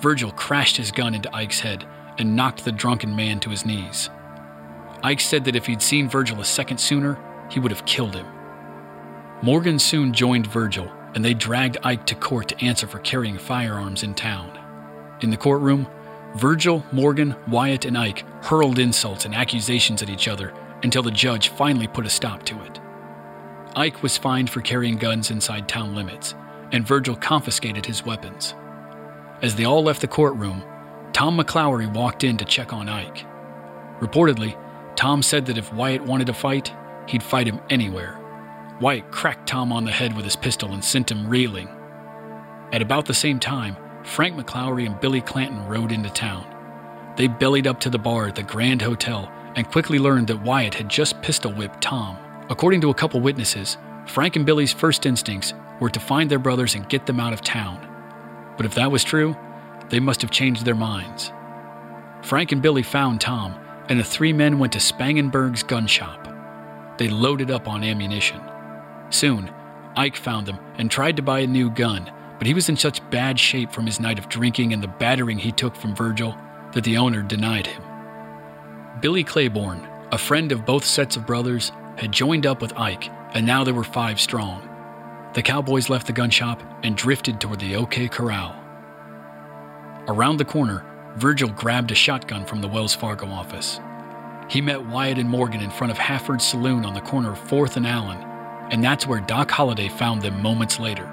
Virgil 0.00 0.32
crashed 0.32 0.78
his 0.78 0.90
gun 0.90 1.14
into 1.14 1.34
Ike's 1.34 1.60
head 1.60 1.84
and 2.18 2.34
knocked 2.34 2.64
the 2.64 2.72
drunken 2.72 3.14
man 3.14 3.38
to 3.38 3.50
his 3.50 3.64
knees. 3.64 4.10
Ike 5.04 5.20
said 5.20 5.44
that 5.44 5.54
if 5.54 5.66
he'd 5.66 5.80
seen 5.80 6.08
Virgil 6.08 6.40
a 6.40 6.44
second 6.44 6.78
sooner, 6.78 7.20
he 7.52 7.60
would 7.60 7.70
have 7.70 7.86
killed 7.86 8.16
him. 8.16 8.26
Morgan 9.42 9.78
soon 9.78 10.12
joined 10.12 10.46
Virgil, 10.46 10.90
and 11.14 11.24
they 11.24 11.34
dragged 11.34 11.76
Ike 11.82 12.06
to 12.06 12.14
court 12.14 12.48
to 12.48 12.64
answer 12.64 12.86
for 12.86 12.98
carrying 13.00 13.36
firearms 13.38 14.02
in 14.02 14.14
town. 14.14 14.58
In 15.20 15.30
the 15.30 15.36
courtroom, 15.36 15.86
Virgil, 16.36 16.84
Morgan, 16.92 17.34
Wyatt, 17.48 17.84
and 17.84 17.96
Ike 17.96 18.24
hurled 18.44 18.78
insults 18.78 19.24
and 19.24 19.34
accusations 19.34 20.02
at 20.02 20.10
each 20.10 20.28
other 20.28 20.52
until 20.82 21.02
the 21.02 21.10
judge 21.10 21.48
finally 21.48 21.86
put 21.86 22.06
a 22.06 22.10
stop 22.10 22.42
to 22.44 22.62
it. 22.62 22.80
Ike 23.74 24.02
was 24.02 24.16
fined 24.16 24.48
for 24.48 24.62
carrying 24.62 24.96
guns 24.96 25.30
inside 25.30 25.68
town 25.68 25.94
limits, 25.94 26.34
and 26.72 26.86
Virgil 26.86 27.14
confiscated 27.14 27.84
his 27.84 28.04
weapons. 28.04 28.54
As 29.42 29.54
they 29.54 29.64
all 29.64 29.82
left 29.82 30.00
the 30.00 30.08
courtroom, 30.08 30.62
Tom 31.12 31.38
McLaury 31.38 31.92
walked 31.92 32.24
in 32.24 32.36
to 32.38 32.44
check 32.44 32.72
on 32.72 32.88
Ike. 32.88 33.26
Reportedly, 34.00 34.58
Tom 34.96 35.22
said 35.22 35.46
that 35.46 35.58
if 35.58 35.72
Wyatt 35.72 36.02
wanted 36.02 36.26
to 36.26 36.34
fight, 36.34 36.72
he'd 37.06 37.22
fight 37.22 37.46
him 37.46 37.60
anywhere. 37.68 38.18
Wyatt 38.80 39.10
cracked 39.10 39.48
Tom 39.48 39.72
on 39.72 39.84
the 39.84 39.90
head 39.90 40.14
with 40.14 40.24
his 40.24 40.36
pistol 40.36 40.72
and 40.72 40.84
sent 40.84 41.10
him 41.10 41.28
reeling. 41.28 41.68
At 42.72 42.82
about 42.82 43.06
the 43.06 43.14
same 43.14 43.38
time, 43.38 43.76
Frank 44.04 44.36
McLaury 44.36 44.86
and 44.86 45.00
Billy 45.00 45.20
Clanton 45.20 45.66
rode 45.66 45.92
into 45.92 46.10
town. 46.10 46.46
They 47.16 47.26
bellied 47.26 47.66
up 47.66 47.80
to 47.80 47.90
the 47.90 47.98
bar 47.98 48.28
at 48.28 48.34
the 48.34 48.42
Grand 48.42 48.82
Hotel 48.82 49.32
and 49.56 49.70
quickly 49.70 49.98
learned 49.98 50.28
that 50.28 50.42
Wyatt 50.42 50.74
had 50.74 50.90
just 50.90 51.22
pistol 51.22 51.52
whipped 51.52 51.80
Tom. 51.80 52.18
According 52.50 52.82
to 52.82 52.90
a 52.90 52.94
couple 52.94 53.20
witnesses, 53.20 53.78
Frank 54.06 54.36
and 54.36 54.44
Billy's 54.44 54.72
first 54.72 55.06
instincts 55.06 55.54
were 55.80 55.90
to 55.90 55.98
find 55.98 56.30
their 56.30 56.38
brothers 56.38 56.74
and 56.74 56.88
get 56.88 57.06
them 57.06 57.18
out 57.18 57.32
of 57.32 57.40
town. 57.40 57.80
But 58.56 58.66
if 58.66 58.74
that 58.74 58.92
was 58.92 59.02
true, 59.02 59.34
they 59.88 60.00
must 60.00 60.20
have 60.20 60.30
changed 60.30 60.64
their 60.64 60.74
minds. 60.74 61.32
Frank 62.22 62.52
and 62.52 62.60
Billy 62.60 62.82
found 62.82 63.20
Tom, 63.20 63.54
and 63.88 63.98
the 63.98 64.04
three 64.04 64.32
men 64.32 64.58
went 64.58 64.72
to 64.74 64.78
Spangenberg's 64.78 65.62
gun 65.62 65.86
shop. 65.86 66.28
They 66.98 67.08
loaded 67.08 67.50
up 67.50 67.68
on 67.68 67.84
ammunition. 67.84 68.40
Soon, 69.10 69.50
Ike 69.96 70.16
found 70.16 70.46
them 70.46 70.58
and 70.76 70.90
tried 70.90 71.16
to 71.16 71.22
buy 71.22 71.40
a 71.40 71.46
new 71.46 71.70
gun, 71.70 72.10
but 72.38 72.46
he 72.46 72.54
was 72.54 72.68
in 72.68 72.76
such 72.76 73.08
bad 73.10 73.38
shape 73.40 73.72
from 73.72 73.86
his 73.86 74.00
night 74.00 74.18
of 74.18 74.28
drinking 74.28 74.72
and 74.72 74.82
the 74.82 74.88
battering 74.88 75.38
he 75.38 75.52
took 75.52 75.74
from 75.74 75.96
Virgil 75.96 76.36
that 76.72 76.84
the 76.84 76.98
owner 76.98 77.22
denied 77.22 77.66
him. 77.66 77.82
Billy 79.00 79.24
Claiborne, 79.24 79.86
a 80.12 80.18
friend 80.18 80.52
of 80.52 80.66
both 80.66 80.84
sets 80.84 81.16
of 81.16 81.26
brothers, 81.26 81.72
had 81.96 82.12
joined 82.12 82.46
up 82.46 82.60
with 82.60 82.76
Ike, 82.78 83.10
and 83.32 83.46
now 83.46 83.64
there 83.64 83.74
were 83.74 83.84
five 83.84 84.20
strong. 84.20 84.62
The 85.34 85.42
cowboys 85.42 85.88
left 85.88 86.06
the 86.06 86.12
gun 86.12 86.30
shop 86.30 86.62
and 86.82 86.96
drifted 86.96 87.40
toward 87.40 87.60
the 87.60 87.76
OK 87.76 88.08
Corral. 88.08 88.54
Around 90.08 90.36
the 90.36 90.44
corner, 90.44 90.84
Virgil 91.16 91.48
grabbed 91.48 91.90
a 91.90 91.94
shotgun 91.94 92.44
from 92.44 92.60
the 92.60 92.68
Wells 92.68 92.94
Fargo 92.94 93.26
office. 93.26 93.80
He 94.48 94.60
met 94.60 94.86
Wyatt 94.86 95.18
and 95.18 95.28
Morgan 95.28 95.60
in 95.60 95.70
front 95.70 95.90
of 95.90 95.98
Hafford's 95.98 96.46
Saloon 96.46 96.84
on 96.84 96.94
the 96.94 97.00
corner 97.00 97.32
of 97.32 97.38
4th 97.38 97.76
and 97.76 97.86
Allen, 97.86 98.18
and 98.70 98.82
that's 98.82 99.06
where 99.06 99.20
Doc 99.20 99.50
Holliday 99.50 99.88
found 99.88 100.22
them 100.22 100.42
moments 100.42 100.78
later. 100.78 101.06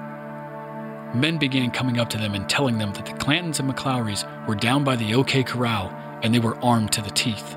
Men 1.14 1.38
began 1.38 1.70
coming 1.70 2.00
up 2.00 2.10
to 2.10 2.18
them 2.18 2.34
and 2.34 2.48
telling 2.48 2.78
them 2.78 2.92
that 2.94 3.06
the 3.06 3.12
Clantons 3.12 3.60
and 3.60 3.72
McLaurys 3.72 4.24
were 4.48 4.56
down 4.56 4.82
by 4.82 4.96
the 4.96 5.14
OK 5.14 5.44
Corral 5.44 5.88
and 6.22 6.34
they 6.34 6.40
were 6.40 6.56
armed 6.64 6.92
to 6.92 7.02
the 7.02 7.10
teeth. 7.10 7.56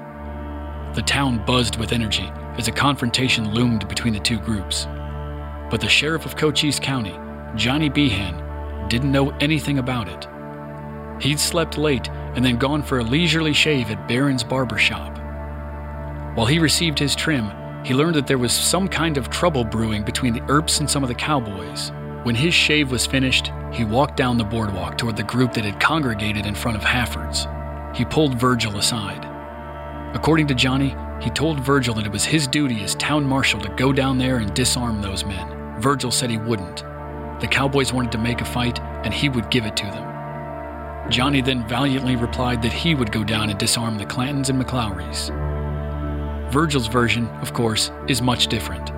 The 0.94 1.04
town 1.06 1.44
buzzed 1.46 1.78
with 1.78 1.92
energy 1.92 2.32
as 2.58 2.68
a 2.68 2.72
confrontation 2.72 3.54
loomed 3.54 3.88
between 3.88 4.14
the 4.14 4.20
two 4.20 4.40
groups. 4.40 4.86
But 5.70 5.82
the 5.82 5.90
sheriff 5.90 6.26
of 6.26 6.36
Cochise 6.36 6.80
County, 6.80 7.18
Johnny 7.56 7.90
Behan, 7.90 8.88
didn't 8.90 9.12
know 9.12 9.32
anything 9.40 9.80
about 9.80 10.08
it. 10.08 10.28
He'd 11.22 11.40
slept 11.40 11.78
late 11.78 12.10
and 12.36 12.46
then 12.46 12.58
gone 12.58 12.84
for 12.84 13.00
a 13.00 13.04
leisurely 13.04 13.54
shave 13.54 13.90
at 13.90 14.08
Barron's 14.08 14.44
barber 14.44 14.78
shop. 14.78 15.18
While 16.36 16.46
he 16.46 16.60
received 16.60 17.00
his 17.00 17.16
trim, 17.16 17.52
he 17.88 17.94
learned 17.94 18.16
that 18.16 18.28
there 18.28 18.38
was 18.38 18.52
some 18.52 18.86
kind 18.86 19.18
of 19.18 19.30
trouble 19.30 19.64
brewing 19.64 20.04
between 20.04 20.34
the 20.34 20.42
Earps 20.50 20.82
and 20.82 20.90
some 20.90 21.04
of 21.04 21.08
the 21.08 21.16
cowboys. 21.16 21.94
When 22.24 22.36
his 22.36 22.54
shave 22.54 22.92
was 22.92 23.06
finished, 23.06 23.54
he 23.72 23.86
walked 23.86 24.18
down 24.18 24.38
the 24.38 24.44
boardwalk 24.44 24.98
toward 24.98 25.16
the 25.16 25.24
group 25.24 25.54
that 25.54 25.64
had 25.64 25.80
congregated 25.80 26.46
in 26.46 26.54
front 26.54 26.76
of 26.76 26.84
Hafford's. 26.84 27.48
He 27.98 28.04
pulled 28.04 28.38
Virgil 28.38 28.76
aside. 28.76 29.26
According 30.14 30.48
to 30.48 30.54
Johnny, 30.54 30.98
he 31.22 31.30
told 31.30 31.62
Virgil 31.62 31.96
that 31.96 32.06
it 32.06 32.12
was 32.12 32.26
his 32.26 32.46
duty 32.46 32.84
as 32.84 32.94
town 32.96 33.24
marshal 33.24 33.62
to 33.62 33.74
go 33.76 33.94
down 33.94 34.18
there 34.18 34.40
and 34.40 34.54
disarm 34.54 35.02
those 35.02 35.24
men. 35.24 35.80
Virgil 35.80 36.12
said 36.12 36.30
he 36.30 36.38
wouldn't. 36.38 36.84
The 37.40 37.48
cowboys 37.50 37.94
wanted 37.94 38.12
to 38.12 38.18
make 38.18 38.42
a 38.42 38.46
fight, 38.46 38.82
and 39.06 39.14
he 39.14 39.30
would 39.30 39.50
give 39.50 39.66
it 39.66 39.78
to 39.78 39.86
them. 39.86 41.10
Johnny 41.10 41.40
then 41.40 41.66
valiantly 41.70 42.18
replied 42.18 42.62
that 42.64 42.74
he 42.74 42.96
would 42.96 43.14
go 43.14 43.24
down 43.24 43.50
and 43.50 43.58
disarm 43.58 43.98
the 43.98 44.06
Clantons 44.06 44.50
and 44.50 44.62
McLauries. 44.62 45.47
Virgil's 46.52 46.88
version, 46.88 47.28
of 47.42 47.54
course, 47.54 47.92
is 48.08 48.22
much 48.22 48.48
different. 48.48 48.92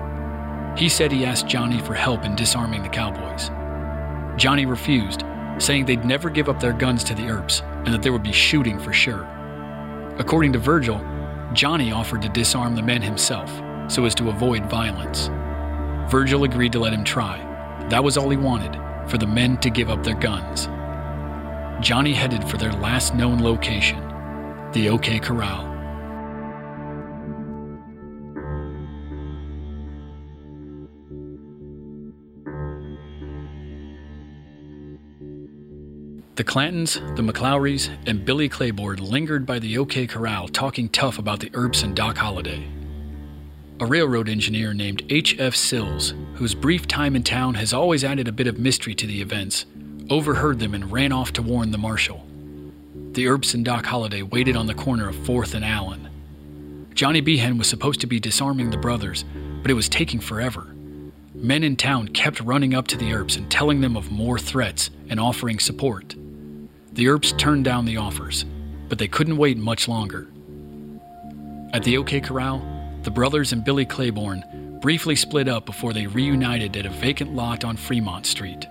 He 0.78 0.88
said 0.88 1.10
he 1.10 1.24
asked 1.24 1.48
Johnny 1.48 1.80
for 1.80 1.94
help 1.94 2.24
in 2.24 2.36
disarming 2.36 2.82
the 2.82 2.88
cowboys. 2.88 3.50
Johnny 4.40 4.66
refused, 4.66 5.24
saying 5.58 5.84
they'd 5.84 6.04
never 6.04 6.30
give 6.30 6.48
up 6.48 6.60
their 6.60 6.72
guns 6.72 7.02
to 7.04 7.14
the 7.14 7.28
Earps 7.28 7.62
and 7.84 7.92
that 7.92 8.02
there 8.02 8.12
would 8.12 8.22
be 8.22 8.32
shooting 8.32 8.78
for 8.78 8.92
sure. 8.92 9.26
According 10.18 10.52
to 10.52 10.58
Virgil, 10.58 11.04
Johnny 11.52 11.90
offered 11.90 12.22
to 12.22 12.28
disarm 12.28 12.76
the 12.76 12.82
men 12.82 13.02
himself 13.02 13.50
so 13.90 14.04
as 14.04 14.14
to 14.14 14.28
avoid 14.28 14.66
violence. 14.66 15.28
Virgil 16.10 16.44
agreed 16.44 16.72
to 16.72 16.78
let 16.78 16.92
him 16.92 17.04
try. 17.04 17.38
That 17.88 18.04
was 18.04 18.16
all 18.16 18.30
he 18.30 18.36
wanted 18.36 18.80
for 19.10 19.18
the 19.18 19.26
men 19.26 19.56
to 19.58 19.70
give 19.70 19.90
up 19.90 20.04
their 20.04 20.14
guns. 20.14 20.68
Johnny 21.84 22.12
headed 22.12 22.44
for 22.44 22.56
their 22.56 22.72
last 22.74 23.14
known 23.14 23.40
location, 23.40 23.98
the 24.72 24.88
OK 24.90 25.18
Corral. 25.18 25.69
The 36.36 36.44
Clantons, 36.44 36.94
the 37.16 37.22
McLauries, 37.22 37.90
and 38.06 38.24
Billy 38.24 38.48
Claiborne 38.48 38.98
lingered 38.98 39.44
by 39.44 39.58
the 39.58 39.76
OK 39.76 40.06
Corral 40.06 40.48
talking 40.48 40.88
tough 40.88 41.18
about 41.18 41.40
the 41.40 41.50
Earps 41.54 41.82
and 41.82 41.94
Doc 41.94 42.16
Holliday. 42.16 42.66
A 43.80 43.86
railroad 43.86 44.28
engineer 44.28 44.72
named 44.72 45.02
H.F. 45.10 45.54
Sills, 45.54 46.14
whose 46.34 46.54
brief 46.54 46.86
time 46.86 47.16
in 47.16 47.24
town 47.24 47.54
has 47.54 47.72
always 47.72 48.04
added 48.04 48.28
a 48.28 48.32
bit 48.32 48.46
of 48.46 48.58
mystery 48.58 48.94
to 48.94 49.06
the 49.06 49.20
events, 49.20 49.66
overheard 50.08 50.60
them 50.60 50.72
and 50.72 50.92
ran 50.92 51.12
off 51.12 51.32
to 51.32 51.42
warn 51.42 51.72
the 51.72 51.78
marshal. 51.78 52.26
The 53.12 53.26
Earps 53.26 53.52
and 53.52 53.64
Doc 53.64 53.86
Holliday 53.86 54.22
waited 54.22 54.54
on 54.54 54.66
the 54.66 54.74
corner 54.74 55.08
of 55.08 55.16
4th 55.16 55.54
and 55.54 55.64
Allen. 55.64 56.08
Johnny 56.94 57.20
Behan 57.20 57.58
was 57.58 57.68
supposed 57.68 58.00
to 58.02 58.06
be 58.06 58.20
disarming 58.20 58.70
the 58.70 58.76
brothers, 58.76 59.24
but 59.62 59.70
it 59.70 59.74
was 59.74 59.88
taking 59.88 60.20
forever. 60.20 60.74
Men 61.34 61.64
in 61.64 61.76
town 61.76 62.08
kept 62.08 62.40
running 62.40 62.74
up 62.74 62.86
to 62.88 62.96
the 62.96 63.12
Earps 63.12 63.36
and 63.36 63.50
telling 63.50 63.80
them 63.80 63.96
of 63.96 64.10
more 64.10 64.38
threats 64.38 64.90
and 65.08 65.18
offering 65.18 65.58
support. 65.58 66.14
The 66.92 67.06
Earps 67.06 67.32
turned 67.38 67.64
down 67.64 67.84
the 67.84 67.98
offers, 67.98 68.44
but 68.88 68.98
they 68.98 69.06
couldn't 69.06 69.36
wait 69.36 69.56
much 69.56 69.86
longer. 69.86 70.28
At 71.72 71.84
the 71.84 71.96
OK 71.98 72.20
Corral, 72.20 72.60
the 73.02 73.12
brothers 73.12 73.52
and 73.52 73.64
Billy 73.64 73.86
Claiborne 73.86 74.78
briefly 74.80 75.14
split 75.14 75.46
up 75.46 75.66
before 75.66 75.92
they 75.92 76.08
reunited 76.08 76.76
at 76.76 76.86
a 76.86 76.90
vacant 76.90 77.34
lot 77.34 77.64
on 77.64 77.76
Fremont 77.76 78.26
Street. 78.26 78.66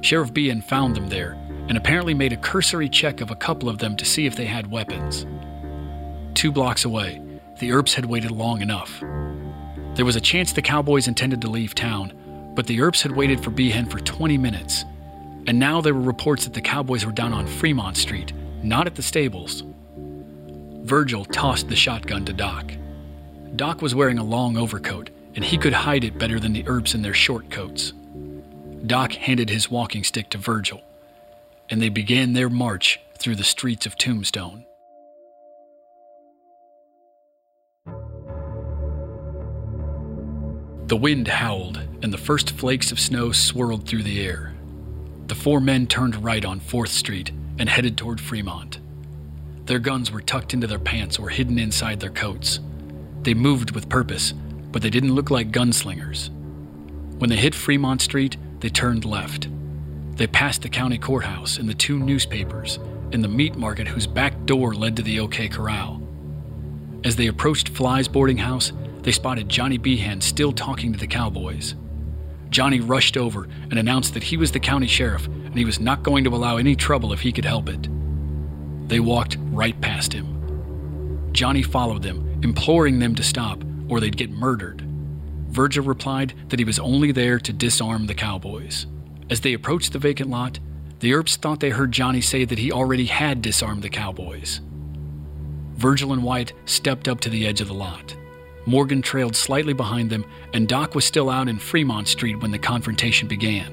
Sheriff 0.00 0.32
Behan 0.32 0.62
found 0.62 0.96
them 0.96 1.08
there 1.10 1.32
and 1.68 1.76
apparently 1.76 2.14
made 2.14 2.32
a 2.32 2.38
cursory 2.38 2.88
check 2.88 3.20
of 3.20 3.30
a 3.30 3.36
couple 3.36 3.68
of 3.68 3.78
them 3.78 3.96
to 3.96 4.04
see 4.06 4.24
if 4.24 4.36
they 4.36 4.46
had 4.46 4.70
weapons. 4.70 5.26
Two 6.34 6.50
blocks 6.50 6.84
away, 6.84 7.20
the 7.58 7.72
Earps 7.72 7.94
had 7.94 8.06
waited 8.06 8.30
long 8.30 8.62
enough. 8.62 9.00
There 9.94 10.04
was 10.04 10.16
a 10.16 10.20
chance 10.20 10.52
the 10.52 10.62
cowboys 10.62 11.08
intended 11.08 11.42
to 11.42 11.50
leave 11.50 11.74
town, 11.74 12.52
but 12.54 12.66
the 12.66 12.80
Earps 12.80 13.02
had 13.02 13.12
waited 13.12 13.42
for 13.42 13.50
Behan 13.50 13.86
for 13.86 14.00
20 14.00 14.38
minutes 14.38 14.84
and 15.46 15.58
now 15.58 15.80
there 15.80 15.94
were 15.94 16.00
reports 16.00 16.44
that 16.44 16.54
the 16.54 16.60
Cowboys 16.60 17.04
were 17.04 17.12
down 17.12 17.32
on 17.32 17.46
Fremont 17.46 17.96
Street, 17.96 18.32
not 18.62 18.86
at 18.86 18.94
the 18.94 19.02
stables. 19.02 19.62
Virgil 20.82 21.24
tossed 21.24 21.68
the 21.68 21.76
shotgun 21.76 22.24
to 22.24 22.32
Doc. 22.32 22.72
Doc 23.56 23.82
was 23.82 23.94
wearing 23.94 24.18
a 24.18 24.24
long 24.24 24.56
overcoat, 24.56 25.10
and 25.34 25.44
he 25.44 25.58
could 25.58 25.72
hide 25.72 26.04
it 26.04 26.18
better 26.18 26.40
than 26.40 26.52
the 26.52 26.66
Earps 26.66 26.94
in 26.94 27.02
their 27.02 27.14
short 27.14 27.50
coats. 27.50 27.92
Doc 28.86 29.12
handed 29.12 29.50
his 29.50 29.70
walking 29.70 30.04
stick 30.04 30.30
to 30.30 30.38
Virgil, 30.38 30.82
and 31.70 31.80
they 31.80 31.88
began 31.88 32.32
their 32.32 32.50
march 32.50 33.00
through 33.18 33.36
the 33.36 33.44
streets 33.44 33.86
of 33.86 33.96
Tombstone. 33.96 34.64
The 40.86 40.96
wind 40.96 41.28
howled, 41.28 41.78
and 42.02 42.12
the 42.12 42.18
first 42.18 42.50
flakes 42.50 42.92
of 42.92 43.00
snow 43.00 43.32
swirled 43.32 43.88
through 43.88 44.02
the 44.02 44.24
air. 44.24 44.53
The 45.26 45.34
four 45.34 45.60
men 45.60 45.86
turned 45.86 46.22
right 46.22 46.44
on 46.44 46.60
4th 46.60 46.88
Street 46.88 47.30
and 47.58 47.68
headed 47.68 47.96
toward 47.96 48.20
Fremont. 48.20 48.78
Their 49.66 49.78
guns 49.78 50.10
were 50.10 50.20
tucked 50.20 50.52
into 50.52 50.66
their 50.66 50.78
pants 50.78 51.18
or 51.18 51.30
hidden 51.30 51.58
inside 51.58 52.00
their 52.00 52.10
coats. 52.10 52.60
They 53.22 53.32
moved 53.32 53.70
with 53.70 53.88
purpose, 53.88 54.32
but 54.70 54.82
they 54.82 54.90
didn't 54.90 55.14
look 55.14 55.30
like 55.30 55.50
gunslingers. 55.50 56.28
When 57.18 57.30
they 57.30 57.36
hit 57.36 57.54
Fremont 57.54 58.02
Street, 58.02 58.36
they 58.60 58.68
turned 58.68 59.06
left. 59.06 59.48
They 60.16 60.26
passed 60.26 60.62
the 60.62 60.68
county 60.68 60.98
courthouse 60.98 61.56
and 61.56 61.68
the 61.68 61.74
two 61.74 61.98
newspapers 61.98 62.78
and 63.12 63.24
the 63.24 63.28
meat 63.28 63.56
market 63.56 63.88
whose 63.88 64.06
back 64.06 64.44
door 64.44 64.74
led 64.74 64.96
to 64.96 65.02
the 65.02 65.20
OK 65.20 65.48
Corral. 65.48 66.02
As 67.04 67.16
they 67.16 67.28
approached 67.28 67.70
Fly's 67.70 68.08
boarding 68.08 68.38
house, 68.38 68.72
they 69.02 69.12
spotted 69.12 69.48
Johnny 69.48 69.78
Behan 69.78 70.20
still 70.20 70.52
talking 70.52 70.92
to 70.92 70.98
the 70.98 71.06
cowboys. 71.06 71.74
Johnny 72.54 72.78
rushed 72.78 73.16
over 73.16 73.48
and 73.68 73.80
announced 73.80 74.14
that 74.14 74.22
he 74.22 74.36
was 74.36 74.52
the 74.52 74.60
county 74.60 74.86
sheriff 74.86 75.26
and 75.26 75.56
he 75.56 75.64
was 75.64 75.80
not 75.80 76.04
going 76.04 76.22
to 76.22 76.32
allow 76.36 76.56
any 76.56 76.76
trouble 76.76 77.12
if 77.12 77.18
he 77.18 77.32
could 77.32 77.44
help 77.44 77.68
it. 77.68 77.88
They 78.88 79.00
walked 79.00 79.38
right 79.50 79.78
past 79.80 80.12
him. 80.12 81.32
Johnny 81.32 81.64
followed 81.64 82.04
them, 82.04 82.40
imploring 82.44 83.00
them 83.00 83.16
to 83.16 83.24
stop 83.24 83.64
or 83.88 83.98
they'd 83.98 84.16
get 84.16 84.30
murdered. 84.30 84.82
Virgil 85.48 85.84
replied 85.84 86.32
that 86.50 86.60
he 86.60 86.64
was 86.64 86.78
only 86.78 87.10
there 87.10 87.40
to 87.40 87.52
disarm 87.52 88.06
the 88.06 88.14
cowboys. 88.14 88.86
As 89.28 89.40
they 89.40 89.52
approached 89.52 89.92
the 89.92 89.98
vacant 89.98 90.30
lot, 90.30 90.60
the 91.00 91.12
Earps 91.12 91.34
thought 91.34 91.58
they 91.58 91.70
heard 91.70 91.90
Johnny 91.90 92.20
say 92.20 92.44
that 92.44 92.60
he 92.60 92.70
already 92.70 93.06
had 93.06 93.42
disarmed 93.42 93.82
the 93.82 93.88
cowboys. 93.88 94.60
Virgil 95.74 96.12
and 96.12 96.22
Wyatt 96.22 96.52
stepped 96.66 97.08
up 97.08 97.18
to 97.22 97.30
the 97.30 97.48
edge 97.48 97.60
of 97.60 97.66
the 97.66 97.74
lot. 97.74 98.14
Morgan 98.66 99.02
trailed 99.02 99.36
slightly 99.36 99.72
behind 99.72 100.10
them, 100.10 100.24
and 100.52 100.66
Doc 100.66 100.94
was 100.94 101.04
still 101.04 101.28
out 101.28 101.48
in 101.48 101.58
Fremont 101.58 102.08
Street 102.08 102.40
when 102.40 102.50
the 102.50 102.58
confrontation 102.58 103.28
began. 103.28 103.72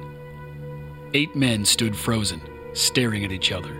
Eight 1.13 1.35
men 1.35 1.65
stood 1.65 1.95
frozen, 1.95 2.41
staring 2.73 3.23
at 3.23 3.31
each 3.31 3.51
other. 3.51 3.73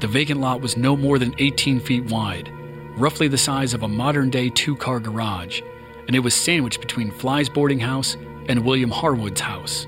The 0.00 0.08
vacant 0.08 0.40
lot 0.40 0.60
was 0.60 0.76
no 0.76 0.96
more 0.96 1.18
than 1.18 1.34
18 1.38 1.80
feet 1.80 2.04
wide, 2.04 2.50
roughly 2.96 3.28
the 3.28 3.38
size 3.38 3.72
of 3.72 3.82
a 3.82 3.88
modern 3.88 4.30
day 4.30 4.50
two 4.50 4.76
car 4.76 5.00
garage, 5.00 5.62
and 6.06 6.14
it 6.14 6.20
was 6.20 6.34
sandwiched 6.34 6.80
between 6.80 7.10
Fly's 7.10 7.48
boarding 7.48 7.80
house 7.80 8.16
and 8.48 8.64
William 8.64 8.90
Harwood's 8.90 9.40
house. 9.40 9.86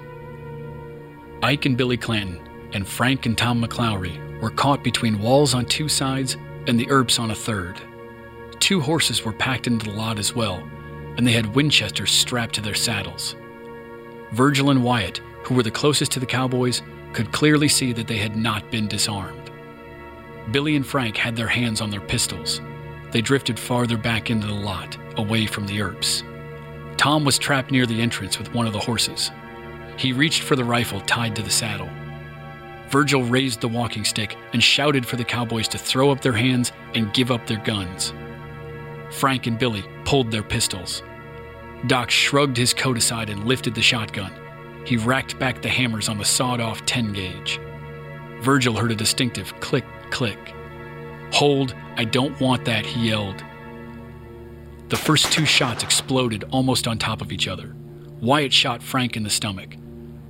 Ike 1.43 1.67
and 1.67 1.77
Billy 1.77 1.97
Clanton 1.97 2.41
and 2.73 2.87
Frank 2.87 3.27
and 3.27 3.37
Tom 3.37 3.63
McLaury 3.63 4.41
were 4.41 4.51
caught 4.51 4.83
between 4.83 5.21
walls 5.21 5.55
on 5.55 5.65
two 5.65 5.89
sides 5.89 6.37
and 6.67 6.79
the 6.79 6.91
Earps 6.91 7.19
on 7.19 7.31
a 7.31 7.35
third. 7.35 7.81
Two 8.69 8.83
horses 8.83 9.25
were 9.25 9.33
packed 9.33 9.67
into 9.67 9.87
the 9.87 9.97
lot 9.97 10.19
as 10.19 10.35
well, 10.35 10.63
and 11.17 11.27
they 11.27 11.33
had 11.33 11.55
Winchesters 11.55 12.11
strapped 12.11 12.55
to 12.57 12.61
their 12.61 12.75
saddles. 12.75 13.35
Virgil 14.33 14.69
and 14.69 14.85
Wyatt, 14.85 15.23
who 15.45 15.55
were 15.55 15.63
the 15.63 15.71
closest 15.71 16.13
to 16.13 16.21
the 16.21 16.27
cowboys, 16.27 16.83
could 17.15 17.33
clearly 17.33 17.69
see 17.69 17.95
that 17.95 18.07
they 18.07 18.19
had 18.19 18.37
not 18.37 18.71
been 18.71 18.87
disarmed. 18.87 19.51
Billy 20.53 20.77
and 20.77 20.87
Frank 20.87 21.17
had 21.17 21.35
their 21.35 21.49
hands 21.49 21.81
on 21.81 21.89
their 21.89 22.03
pistols. 22.03 22.61
They 23.11 23.23
drifted 23.23 23.59
farther 23.59 23.97
back 23.97 24.29
into 24.29 24.47
the 24.47 24.53
lot, 24.53 24.99
away 25.17 25.47
from 25.47 25.67
the 25.67 25.81
Earps. 25.81 26.23
Tom 26.99 27.25
was 27.25 27.39
trapped 27.39 27.71
near 27.71 27.87
the 27.87 28.03
entrance 28.03 28.39
with 28.39 28.53
one 28.53 28.67
of 28.67 28.75
the 28.75 28.81
horses. 28.81 29.31
He 29.97 30.13
reached 30.13 30.43
for 30.43 30.57
the 30.57 30.65
rifle 30.65 31.01
tied 31.01 31.35
to 31.37 31.43
the 31.43 31.49
saddle. 31.49 31.89
Virgil 32.91 33.25
raised 33.25 33.63
the 33.63 33.69
walking 33.69 34.05
stick 34.05 34.37
and 34.53 34.63
shouted 34.63 35.07
for 35.07 35.17
the 35.17 35.25
cowboys 35.25 35.69
to 35.69 35.79
throw 35.79 36.11
up 36.11 36.21
their 36.21 36.35
hands 36.35 36.73
and 36.95 37.15
give 37.15 37.31
up 37.31 37.47
their 37.47 37.65
guns. 37.65 38.13
Frank 39.11 39.47
and 39.47 39.59
Billy 39.59 39.85
pulled 40.05 40.31
their 40.31 40.43
pistols. 40.43 41.03
Doc 41.87 42.11
shrugged 42.11 42.57
his 42.57 42.75
coat 42.75 42.97
aside 42.97 43.31
and 43.31 43.45
lifted 43.45 43.75
the 43.75 43.83
shotgun. 43.83 44.33
He 44.85 44.97
racked 44.97 45.39
back 45.39 45.63
the 45.63 45.69
hammers 45.69 46.09
on 46.09 46.19
the 46.19 46.25
sawed 46.25 46.61
off 46.61 46.85
10 46.87 47.13
gauge. 47.13 47.61
Virgil 48.41 48.77
heard 48.77 48.93
a 48.93 48.97
distinctive 48.97 49.59
click, 49.61 49.85
click. 50.11 50.39
Hold, 51.33 51.75
I 51.97 52.05
don't 52.05 52.39
want 52.41 52.65
that, 52.65 52.87
he 52.87 53.09
yelled. 53.09 53.45
The 54.89 54.97
first 54.97 55.33
two 55.33 55.45
shots 55.45 55.83
exploded 55.83 56.45
almost 56.51 56.89
on 56.89 56.99
top 56.99 57.21
of 57.21 57.33
each 57.33 57.47
other. 57.47 57.75
Wyatt 58.21 58.53
shot 58.53 58.83
Frank 58.83 59.17
in 59.17 59.23
the 59.23 59.31
stomach. 59.31 59.77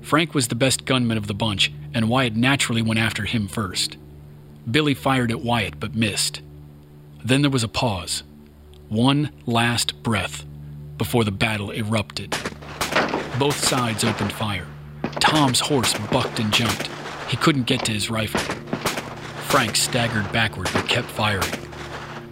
Frank 0.00 0.34
was 0.34 0.48
the 0.48 0.54
best 0.54 0.84
gunman 0.84 1.16
of 1.16 1.26
the 1.26 1.34
bunch, 1.34 1.72
and 1.94 2.08
Wyatt 2.08 2.34
naturally 2.34 2.82
went 2.82 2.98
after 2.98 3.24
him 3.24 3.46
first. 3.46 3.96
Billy 4.68 4.94
fired 4.94 5.30
at 5.30 5.40
Wyatt 5.40 5.78
but 5.78 5.94
missed. 5.94 6.42
Then 7.24 7.42
there 7.42 7.50
was 7.50 7.64
a 7.64 7.68
pause. 7.68 8.22
One 8.88 9.30
last 9.44 10.02
breath 10.02 10.46
before 10.96 11.22
the 11.22 11.30
battle 11.30 11.70
erupted. 11.72 12.30
Both 13.38 13.62
sides 13.62 14.02
opened 14.02 14.32
fire. 14.32 14.66
Tom's 15.20 15.60
horse 15.60 15.92
bucked 16.10 16.40
and 16.40 16.50
jumped. 16.50 16.88
He 17.28 17.36
couldn't 17.36 17.66
get 17.66 17.84
to 17.84 17.92
his 17.92 18.08
rifle. 18.08 18.40
Frank 19.48 19.76
staggered 19.76 20.32
backward 20.32 20.70
but 20.72 20.88
kept 20.88 21.08
firing. 21.08 21.52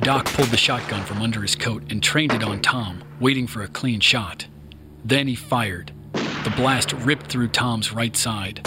Doc 0.01 0.25
pulled 0.25 0.49
the 0.49 0.57
shotgun 0.57 1.05
from 1.05 1.21
under 1.21 1.43
his 1.43 1.55
coat 1.55 1.83
and 1.91 2.03
trained 2.03 2.33
it 2.33 2.43
on 2.43 2.63
Tom, 2.63 3.03
waiting 3.21 3.47
for 3.47 3.61
a 3.61 3.69
clean 3.69 4.01
shot. 4.01 4.47
Then 5.05 5.29
he 5.29 5.35
fired. 5.35 5.93
The 6.13 6.55
blast 6.57 6.93
ripped 6.95 7.27
through 7.27 7.49
Tom's 7.49 7.93
right 7.93 8.17
side. 8.17 8.67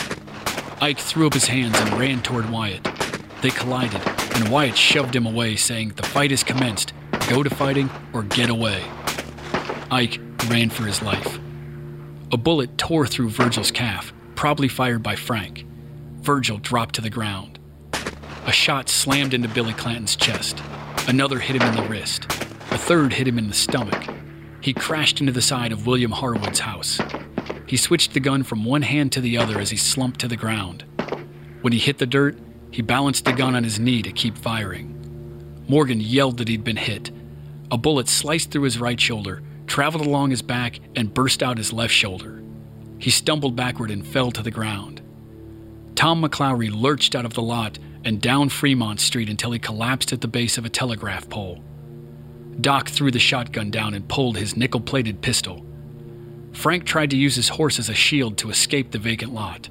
Ike 0.80 1.00
threw 1.00 1.26
up 1.26 1.34
his 1.34 1.48
hands 1.48 1.78
and 1.80 2.00
ran 2.00 2.22
toward 2.22 2.52
Wyatt. 2.52 2.88
They 3.42 3.50
collided, 3.50 4.02
and 4.36 4.50
Wyatt 4.50 4.78
shoved 4.78 5.16
him 5.16 5.26
away, 5.26 5.56
saying, 5.56 5.94
The 5.96 6.04
fight 6.04 6.30
has 6.30 6.44
commenced. 6.44 6.94
Go 7.30 7.44
to 7.44 7.50
fighting 7.52 7.92
or 8.12 8.24
get 8.24 8.50
away. 8.50 8.84
Ike 9.92 10.20
ran 10.48 10.72
for 10.72 10.86
his 10.86 11.04
life. 11.04 11.38
A 12.32 12.38
bullet 12.38 12.76
tore 12.76 13.06
through 13.06 13.30
Virgil's 13.30 13.70
calf, 13.70 14.12
probably 14.34 14.68
fired 14.68 15.04
by 15.04 15.16
Frank. 15.16 15.64
Virgil 16.22 16.58
dropped 16.58 16.96
to 16.96 17.02
the 17.02 17.10
ground. 17.12 17.60
A 18.48 18.52
shot 18.52 18.90
slammed 18.90 19.36
into 19.36 19.48
Billy 19.48 19.74
Clanton's 19.74 20.16
chest. 20.16 20.60
Another 21.08 21.38
hit 21.38 21.62
him 21.62 21.70
in 21.70 21.76
the 21.76 21.88
wrist. 21.88 22.26
A 22.72 22.80
third 22.80 23.14
hit 23.14 23.28
him 23.28 23.38
in 23.38 23.48
the 23.48 23.54
stomach. 23.54 24.10
He 24.60 24.74
crashed 24.74 25.20
into 25.20 25.32
the 25.32 25.40
side 25.40 25.72
of 25.72 25.86
William 25.86 26.14
Harwood's 26.14 26.62
house. 26.62 27.00
He 27.68 27.78
switched 27.78 28.16
the 28.16 28.20
gun 28.20 28.42
from 28.42 28.66
one 28.66 28.82
hand 28.82 29.12
to 29.12 29.22
the 29.22 29.38
other 29.38 29.60
as 29.60 29.70
he 29.70 29.78
slumped 29.78 30.20
to 30.22 30.28
the 30.28 30.36
ground. 30.36 30.84
When 31.62 31.74
he 31.74 31.80
hit 31.80 32.00
the 32.00 32.08
dirt, 32.08 32.40
he 32.72 32.82
balanced 32.82 33.26
the 33.26 33.34
gun 33.34 33.56
on 33.56 33.64
his 33.64 33.80
knee 33.80 34.02
to 34.02 34.12
keep 34.12 34.36
firing. 34.36 34.96
Morgan 35.68 36.02
yelled 36.02 36.38
that 36.38 36.48
he'd 36.48 36.64
been 36.64 36.76
hit. 36.76 37.12
A 37.72 37.78
bullet 37.78 38.08
sliced 38.08 38.52
through 38.52 38.64
his 38.64 38.80
right 38.80 39.00
shoulder, 39.00 39.44
traveled 39.68 40.06
along 40.06 40.32
his 40.32 40.42
back, 40.42 40.80
and 40.96 41.14
burst 41.14 41.44
out 41.44 41.58
his 41.58 41.72
left 41.72 41.94
shoulder. 41.94 42.42
He 42.98 43.12
stumbled 43.12 43.56
backward 43.56 43.92
and 43.92 44.06
fell 44.06 44.32
to 44.32 44.42
the 44.42 44.52
ground. 44.52 45.02
Tom 45.96 46.24
McLaury 46.24 46.72
lurched 46.72 47.16
out 47.16 47.26
of 47.26 47.34
the 47.34 47.42
lot 47.42 47.78
and 48.04 48.22
down 48.22 48.50
Fremont 48.50 49.00
Street 49.00 49.30
until 49.30 49.52
he 49.52 49.60
collapsed 49.60 50.14
at 50.14 50.22
the 50.22 50.28
base 50.28 50.58
of 50.58 50.66
a 50.66 50.70
telegraph 50.70 51.30
pole. 51.30 51.64
Doc 52.62 52.90
threw 52.90 53.12
the 53.12 53.20
shotgun 53.20 53.70
down 53.70 53.94
and 53.94 54.08
pulled 54.08 54.38
his 54.38 54.58
nickel 54.58 54.82
plated 54.82 55.22
pistol. 55.22 55.66
Frank 56.52 56.86
tried 56.86 57.12
to 57.12 57.18
use 57.18 57.36
his 57.36 57.50
horse 57.50 57.80
as 57.80 57.90
a 57.90 57.94
shield 57.94 58.38
to 58.38 58.50
escape 58.50 58.92
the 58.92 58.98
vacant 58.98 59.34
lot. 59.34 59.70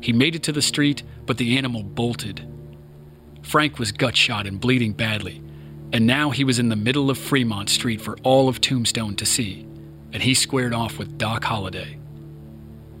He 0.00 0.12
made 0.12 0.34
it 0.34 0.42
to 0.44 0.52
the 0.52 0.62
street, 0.62 1.02
but 1.26 1.38
the 1.38 1.56
animal 1.56 1.82
bolted. 1.82 2.46
Frank 3.42 3.78
was 3.78 3.92
gut 3.92 4.16
shot 4.16 4.46
and 4.46 4.60
bleeding 4.60 4.92
badly, 4.92 5.42
and 5.92 6.06
now 6.06 6.30
he 6.30 6.44
was 6.44 6.58
in 6.58 6.68
the 6.68 6.76
middle 6.76 7.10
of 7.10 7.18
Fremont 7.18 7.70
Street 7.70 8.00
for 8.00 8.16
all 8.22 8.48
of 8.48 8.60
Tombstone 8.60 9.16
to 9.16 9.26
see, 9.26 9.66
and 10.12 10.22
he 10.22 10.34
squared 10.34 10.74
off 10.74 10.98
with 10.98 11.18
Doc 11.18 11.44
Holliday. 11.44 11.98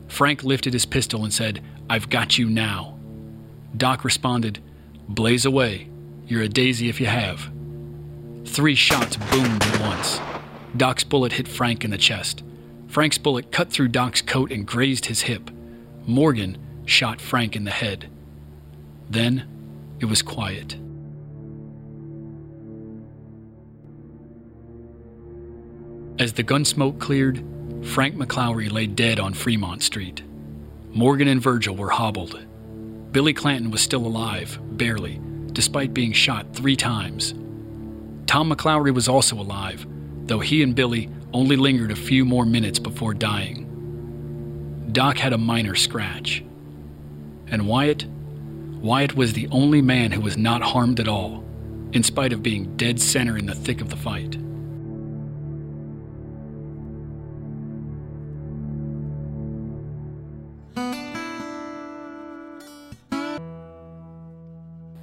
Frank 0.08 0.42
lifted 0.42 0.72
his 0.72 0.86
pistol 0.86 1.24
and 1.24 1.32
said, 1.32 1.62
I've 1.90 2.08
got 2.08 2.38
you 2.38 2.48
now. 2.48 2.98
Doc 3.76 4.04
responded, 4.04 4.60
Blaze 5.08 5.44
away. 5.44 5.88
You're 6.26 6.42
a 6.42 6.48
daisy 6.48 6.88
if 6.88 7.00
you 7.00 7.06
have. 7.06 7.50
Three 8.44 8.74
shots 8.74 9.16
boomed 9.16 9.62
at 9.62 9.80
once. 9.80 10.20
Doc's 10.76 11.04
bullet 11.04 11.32
hit 11.32 11.48
Frank 11.48 11.84
in 11.84 11.90
the 11.90 11.98
chest. 11.98 12.42
Frank's 12.88 13.18
bullet 13.18 13.52
cut 13.52 13.70
through 13.70 13.88
Doc's 13.88 14.22
coat 14.22 14.50
and 14.50 14.66
grazed 14.66 15.06
his 15.06 15.22
hip. 15.22 15.50
Morgan 16.06 16.58
shot 16.86 17.20
Frank 17.20 17.54
in 17.54 17.64
the 17.64 17.70
head. 17.70 18.10
Then 19.10 19.46
it 20.00 20.06
was 20.06 20.22
quiet. 20.22 20.76
As 26.18 26.32
the 26.32 26.42
gun 26.42 26.64
smoke 26.64 26.98
cleared, 26.98 27.44
Frank 27.82 28.16
McLaury 28.16 28.72
lay 28.72 28.88
dead 28.88 29.20
on 29.20 29.34
Fremont 29.34 29.84
Street. 29.84 30.22
Morgan 30.90 31.28
and 31.28 31.40
Virgil 31.40 31.76
were 31.76 31.90
hobbled. 31.90 32.44
Billy 33.12 33.32
Clanton 33.32 33.70
was 33.70 33.80
still 33.80 34.04
alive, 34.04 34.58
barely, 34.76 35.20
despite 35.52 35.94
being 35.94 36.12
shot 36.12 36.54
three 36.54 36.74
times. 36.74 37.34
Tom 38.26 38.50
McLaury 38.50 38.92
was 38.92 39.08
also 39.08 39.36
alive, 39.36 39.86
though 40.26 40.40
he 40.40 40.60
and 40.64 40.74
Billy 40.74 41.08
only 41.32 41.54
lingered 41.54 41.92
a 41.92 41.96
few 41.96 42.24
more 42.24 42.44
minutes 42.44 42.80
before 42.80 43.14
dying. 43.14 43.64
Doc 44.90 45.18
had 45.18 45.32
a 45.32 45.38
minor 45.38 45.76
scratch. 45.76 46.42
And 47.46 47.68
Wyatt? 47.68 48.06
Wyatt 48.82 49.14
was 49.14 49.34
the 49.34 49.46
only 49.52 49.82
man 49.82 50.10
who 50.10 50.20
was 50.20 50.36
not 50.36 50.62
harmed 50.62 50.98
at 50.98 51.06
all, 51.06 51.44
in 51.92 52.02
spite 52.02 52.32
of 52.32 52.42
being 52.42 52.76
dead 52.76 53.00
center 53.00 53.38
in 53.38 53.46
the 53.46 53.54
thick 53.54 53.80
of 53.80 53.88
the 53.88 53.96
fight. 53.96 54.36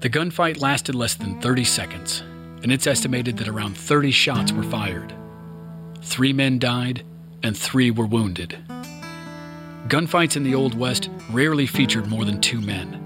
The 0.05 0.11
gunfight 0.11 0.61
lasted 0.61 0.93
less 0.93 1.15
than 1.15 1.41
30 1.41 1.63
seconds, 1.63 2.21
and 2.61 2.71
it's 2.71 2.85
estimated 2.85 3.37
that 3.37 3.47
around 3.47 3.75
30 3.75 4.11
shots 4.11 4.51
were 4.51 4.61
fired. 4.61 5.11
Three 6.03 6.31
men 6.31 6.59
died, 6.59 7.03
and 7.41 7.57
three 7.57 7.89
were 7.89 8.05
wounded. 8.05 8.55
Gunfights 9.87 10.37
in 10.37 10.43
the 10.43 10.53
Old 10.53 10.75
West 10.77 11.09
rarely 11.31 11.65
featured 11.65 12.05
more 12.05 12.23
than 12.23 12.39
two 12.39 12.61
men. 12.61 13.01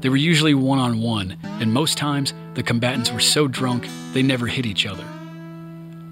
They 0.00 0.08
were 0.08 0.16
usually 0.16 0.54
one 0.54 0.80
on 0.80 1.00
one, 1.00 1.36
and 1.44 1.72
most 1.72 1.96
times 1.96 2.34
the 2.54 2.64
combatants 2.64 3.12
were 3.12 3.20
so 3.20 3.46
drunk 3.46 3.86
they 4.12 4.24
never 4.24 4.48
hit 4.48 4.66
each 4.66 4.86
other. 4.86 5.06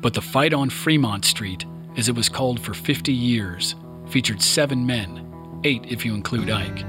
But 0.00 0.14
the 0.14 0.22
fight 0.22 0.54
on 0.54 0.70
Fremont 0.70 1.24
Street, 1.24 1.66
as 1.96 2.08
it 2.08 2.14
was 2.14 2.28
called 2.28 2.60
for 2.60 2.74
50 2.74 3.12
years, 3.12 3.74
featured 4.06 4.40
seven 4.40 4.86
men, 4.86 5.60
eight 5.64 5.84
if 5.88 6.06
you 6.06 6.14
include 6.14 6.48
Ike. 6.48 6.84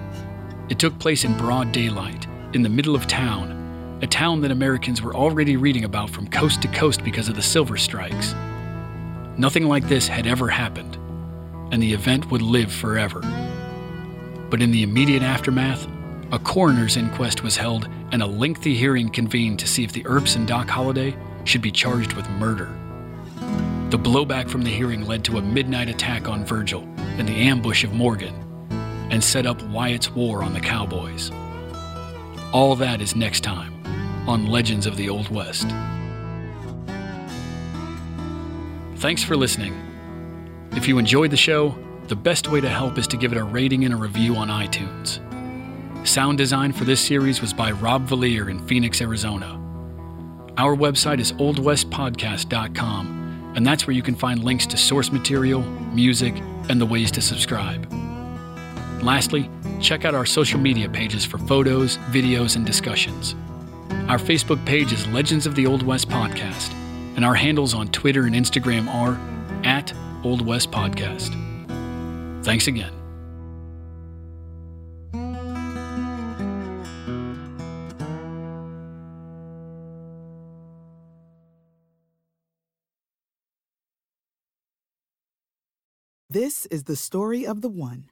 It 0.69 0.77
took 0.77 0.99
place 0.99 1.23
in 1.23 1.35
broad 1.35 1.71
daylight, 1.71 2.27
in 2.53 2.63
the 2.63 2.69
middle 2.69 2.95
of 2.95 3.05
town, 3.05 3.99
a 4.01 4.07
town 4.07 4.41
that 4.41 4.49
Americans 4.49 5.01
were 5.01 5.15
already 5.15 5.55
reading 5.55 5.83
about 5.83 6.09
from 6.09 6.27
coast 6.27 6.62
to 6.63 6.67
coast 6.69 7.03
because 7.03 7.29
of 7.29 7.35
the 7.35 7.41
silver 7.41 7.77
strikes. 7.77 8.33
Nothing 9.38 9.67
like 9.67 9.88
this 9.88 10.07
had 10.07 10.25
ever 10.25 10.47
happened, 10.47 10.95
and 11.71 11.81
the 11.81 11.93
event 11.93 12.31
would 12.31 12.41
live 12.41 12.71
forever. 12.71 13.21
But 14.49 14.63
in 14.63 14.71
the 14.71 14.81
immediate 14.81 15.21
aftermath, 15.21 15.88
a 16.31 16.39
coroner's 16.39 16.97
inquest 16.97 17.43
was 17.43 17.55
held 17.55 17.88
and 18.12 18.23
a 18.23 18.27
lengthy 18.27 18.73
hearing 18.73 19.09
convened 19.09 19.59
to 19.59 19.67
see 19.67 19.83
if 19.83 19.91
the 19.91 20.05
Earps 20.05 20.35
and 20.35 20.47
Doc 20.47 20.67
Holliday 20.69 21.15
should 21.43 21.62
be 21.62 21.71
charged 21.71 22.13
with 22.13 22.29
murder. 22.31 22.75
The 23.91 23.99
blowback 23.99 24.49
from 24.49 24.63
the 24.63 24.71
hearing 24.71 25.05
led 25.05 25.23
to 25.25 25.38
a 25.38 25.41
midnight 25.41 25.89
attack 25.89 26.27
on 26.27 26.45
Virgil 26.45 26.81
and 27.17 27.27
the 27.27 27.33
ambush 27.33 27.83
of 27.83 27.93
Morgan, 27.93 28.35
and 29.12 29.23
set 29.23 29.45
up 29.45 29.62
Wyatt's 29.63 30.09
war 30.12 30.41
on 30.41 30.53
the 30.53 30.59
Cowboys. 30.59 31.31
All 32.51 32.75
that 32.77 32.99
is 32.99 33.15
next 33.15 33.41
time 33.41 33.75
on 34.27 34.47
Legends 34.47 34.88
of 34.88 34.97
the 34.97 35.07
Old 35.07 35.29
West. 35.29 35.67
Thanks 38.95 39.23
for 39.23 39.38
listening. 39.38 39.75
If 40.71 40.88
you 40.88 40.97
enjoyed 40.97 41.29
the 41.29 41.38
show, 41.38 41.77
the 42.07 42.15
best 42.15 42.49
way 42.49 42.59
to 42.59 42.69
help 42.69 42.97
is 42.97 43.05
to 43.07 43.17
give 43.17 43.31
it 43.31 43.38
a 43.38 43.43
rating 43.43 43.85
and 43.85 43.93
a 43.93 43.97
review 43.97 44.35
on 44.35 44.47
iTunes. 44.47 45.19
Sound 46.07 46.39
design 46.39 46.73
for 46.73 46.85
this 46.85 46.99
series 46.99 47.39
was 47.39 47.53
by 47.53 47.69
Rob 47.71 48.07
Valier 48.07 48.49
in 48.49 48.65
Phoenix, 48.67 48.99
Arizona. 48.99 49.55
Our 50.57 50.75
website 50.75 51.19
is 51.19 51.33
oldwestpodcast.com, 51.33 53.53
and 53.55 53.67
that's 53.67 53.85
where 53.85 53.95
you 53.95 54.01
can 54.01 54.15
find 54.15 54.43
links 54.43 54.65
to 54.67 54.75
source 54.75 55.12
material, 55.12 55.62
music, 55.93 56.33
and 56.67 56.81
the 56.81 56.85
ways 56.85 57.12
to 57.12 57.21
subscribe. 57.21 57.85
Lastly, 59.03 59.51
check 59.82 60.06
out 60.06 60.15
our 60.15 60.26
social 60.26 60.60
media 60.60 60.89
pages 60.89 61.26
for 61.26 61.38
photos, 61.39 61.98
videos, 62.12 62.56
and 62.56 62.65
discussions. 62.65 63.36
Our 64.08 64.18
Facebook 64.18 64.63
page 64.65 64.92
is 64.92 65.08
Legends 65.08 65.46
of 65.46 65.56
the 65.56 65.65
Old 65.65 65.84
West 65.84 66.10
Podcast, 66.10 66.74
and 67.15 67.24
our 67.24 67.36
handles 67.36 67.74
on 67.74 67.88
Twitter 67.89 68.24
and 68.26 68.36
Instagram 68.36 68.88
are 68.94 69.20
at 69.65 69.94
Old 70.24 70.46
West 70.46 70.72
Podcast. 70.72 71.36
Thanks 72.44 72.67
again. 72.67 72.94
This 86.32 86.67
is 86.67 86.84
the 86.84 86.96
story 86.96 87.46
of 87.46 87.62
the 87.62 87.69
one. 87.69 88.12